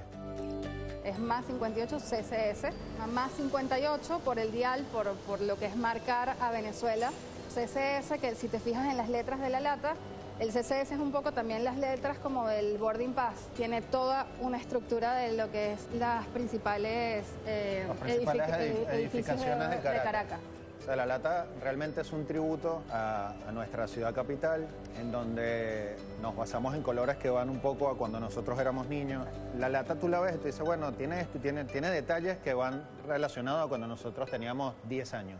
Es 1.03 1.19
más 1.19 1.45
58 1.45 1.97
CCS, 1.97 2.73
más 3.13 3.31
58 3.33 4.19
por 4.25 4.39
el 4.39 4.51
dial, 4.51 4.83
por, 4.91 5.11
por 5.27 5.41
lo 5.41 5.57
que 5.57 5.67
es 5.67 5.75
marcar 5.75 6.35
a 6.39 6.51
Venezuela. 6.51 7.11
CCS, 7.53 8.19
que 8.19 8.35
si 8.35 8.47
te 8.47 8.59
fijas 8.59 8.89
en 8.89 8.97
las 8.97 9.09
letras 9.09 9.39
de 9.39 9.49
la 9.49 9.59
lata, 9.59 9.95
el 10.39 10.50
CCS 10.50 10.91
es 10.91 11.00
un 11.00 11.12
poco 11.12 11.32
también 11.32 11.63
las 11.63 11.78
letras 11.78 12.17
como 12.17 12.48
del 12.48 12.78
boarding 12.78 13.13
pass. 13.13 13.36
Tiene 13.56 13.82
toda 13.82 14.28
una 14.41 14.58
estructura 14.58 15.15
de 15.15 15.38
lo 15.38 15.52
que 15.52 15.74
es 15.74 15.88
las 15.98 16.26
principales, 16.28 17.26
eh, 17.45 17.88
edificaciones 18.06 19.69
de, 19.69 19.78
Caracas. 19.82 20.39
O 20.82 20.84
sea, 20.86 20.95
la 20.98 21.06
lata 21.06 21.48
realmente 21.62 22.02
es 22.02 22.12
un 22.12 22.28
tributo 22.28 22.84
a, 22.91 23.34
nuestra 23.54 23.88
ciudad 23.88 24.13
capital, 24.13 24.67
en 25.00 25.12
donde 25.12 25.95
nos 26.21 26.36
basamos 26.36 26.76
en 26.76 26.84
colores 26.84 27.15
que 27.15 27.30
van 27.30 27.50
un 27.50 27.60
poco 27.60 27.89
a 27.89 27.98
cuando 27.98 28.19
nosotros 28.19 28.60
éramos 28.60 28.88
niños. 28.88 29.26
La 29.58 29.69
lata 29.69 29.95
tú 29.95 30.10
la 30.10 30.19
ves 30.19 30.36
y 30.36 30.38
tú 30.38 30.45
dices, 30.45 30.62
bueno, 30.62 30.91
tiene, 30.91 31.26
tiene 31.34 31.89
detalles 31.89 32.38
que 32.39 32.54
van 32.54 32.84
relacionados 33.08 33.65
a 33.65 33.69
cuando 33.69 33.88
nosotros 33.88 34.30
teníamos 34.30 34.76
10 34.88 35.13
años. 35.13 35.39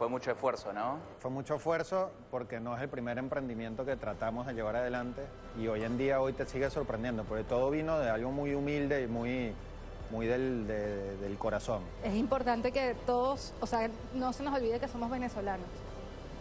Fue 0.00 0.08
mucho 0.08 0.30
esfuerzo, 0.30 0.72
¿no? 0.72 0.96
Fue 1.18 1.30
mucho 1.30 1.56
esfuerzo 1.56 2.10
porque 2.30 2.58
no 2.58 2.74
es 2.74 2.80
el 2.80 2.88
primer 2.88 3.18
emprendimiento 3.18 3.84
que 3.84 3.96
tratamos 3.96 4.46
de 4.46 4.54
llevar 4.54 4.76
adelante 4.76 5.20
y 5.58 5.68
hoy 5.68 5.84
en 5.84 5.98
día 5.98 6.22
hoy 6.22 6.32
te 6.32 6.46
sigue 6.46 6.70
sorprendiendo 6.70 7.22
porque 7.24 7.44
todo 7.44 7.68
vino 7.68 7.98
de 7.98 8.08
algo 8.08 8.30
muy 8.30 8.54
humilde 8.54 9.02
y 9.02 9.06
muy, 9.06 9.52
muy 10.10 10.26
del, 10.26 10.66
del 10.66 11.36
corazón. 11.36 11.82
Es 12.02 12.14
importante 12.14 12.72
que 12.72 12.96
todos, 13.04 13.52
o 13.60 13.66
sea, 13.66 13.90
no 14.14 14.32
se 14.32 14.42
nos 14.42 14.54
olvide 14.54 14.80
que 14.80 14.88
somos 14.88 15.10
venezolanos 15.10 15.66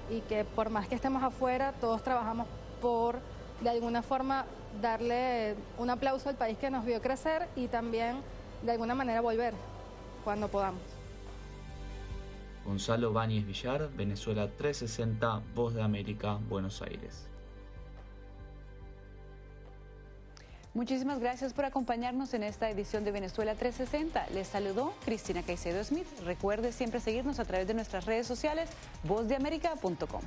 y 0.10 0.22
que 0.22 0.45
por 0.45 0.69
más 0.69 0.88
que 0.88 0.95
estemos 0.95 1.22
afuera, 1.22 1.74
todos 1.82 2.02
trabajamos 2.02 2.48
por, 2.82 3.17
de 3.60 3.72
alguna 3.72 4.02
forma, 4.04 4.45
darle 4.82 5.56
un 5.78 5.89
aplauso 5.89 6.30
al 6.30 6.36
país 6.36 6.58
que 6.58 6.69
nos 6.72 6.86
vio 6.86 7.02
crecer 7.02 7.50
y 7.58 7.67
también, 7.67 8.22
de 8.63 8.72
alguna 8.72 8.95
manera, 8.95 9.19
volver 9.19 9.54
cuando 10.24 10.48
podamos. 10.48 10.98
Gonzalo 12.69 13.12
Báñez 13.12 13.47
Villar, 13.47 13.89
Venezuela 13.97 14.47
360, 14.47 15.41
Voz 15.55 15.73
de 15.73 15.82
América, 15.82 16.38
Buenos 16.47 16.84
Aires. 16.84 17.25
Muchísimas 20.75 21.19
gracias 21.19 21.51
por 21.51 21.65
acompañarnos 21.65 22.32
en 22.36 22.43
esta 22.43 22.69
edición 22.69 23.03
de 23.05 23.12
Venezuela 23.12 23.55
360. 23.55 24.27
Les 24.36 24.47
saludó 24.47 24.93
Cristina 25.03 25.41
Caicedo 25.41 25.84
Smith. 25.84 26.05
Recuerde 26.23 26.71
siempre 26.71 26.99
seguirnos 26.99 27.39
a 27.39 27.45
través 27.45 27.67
de 27.67 27.73
nuestras 27.73 28.05
redes 28.05 28.27
sociales, 28.27 28.69
vozdeamerica.com. 29.03 30.21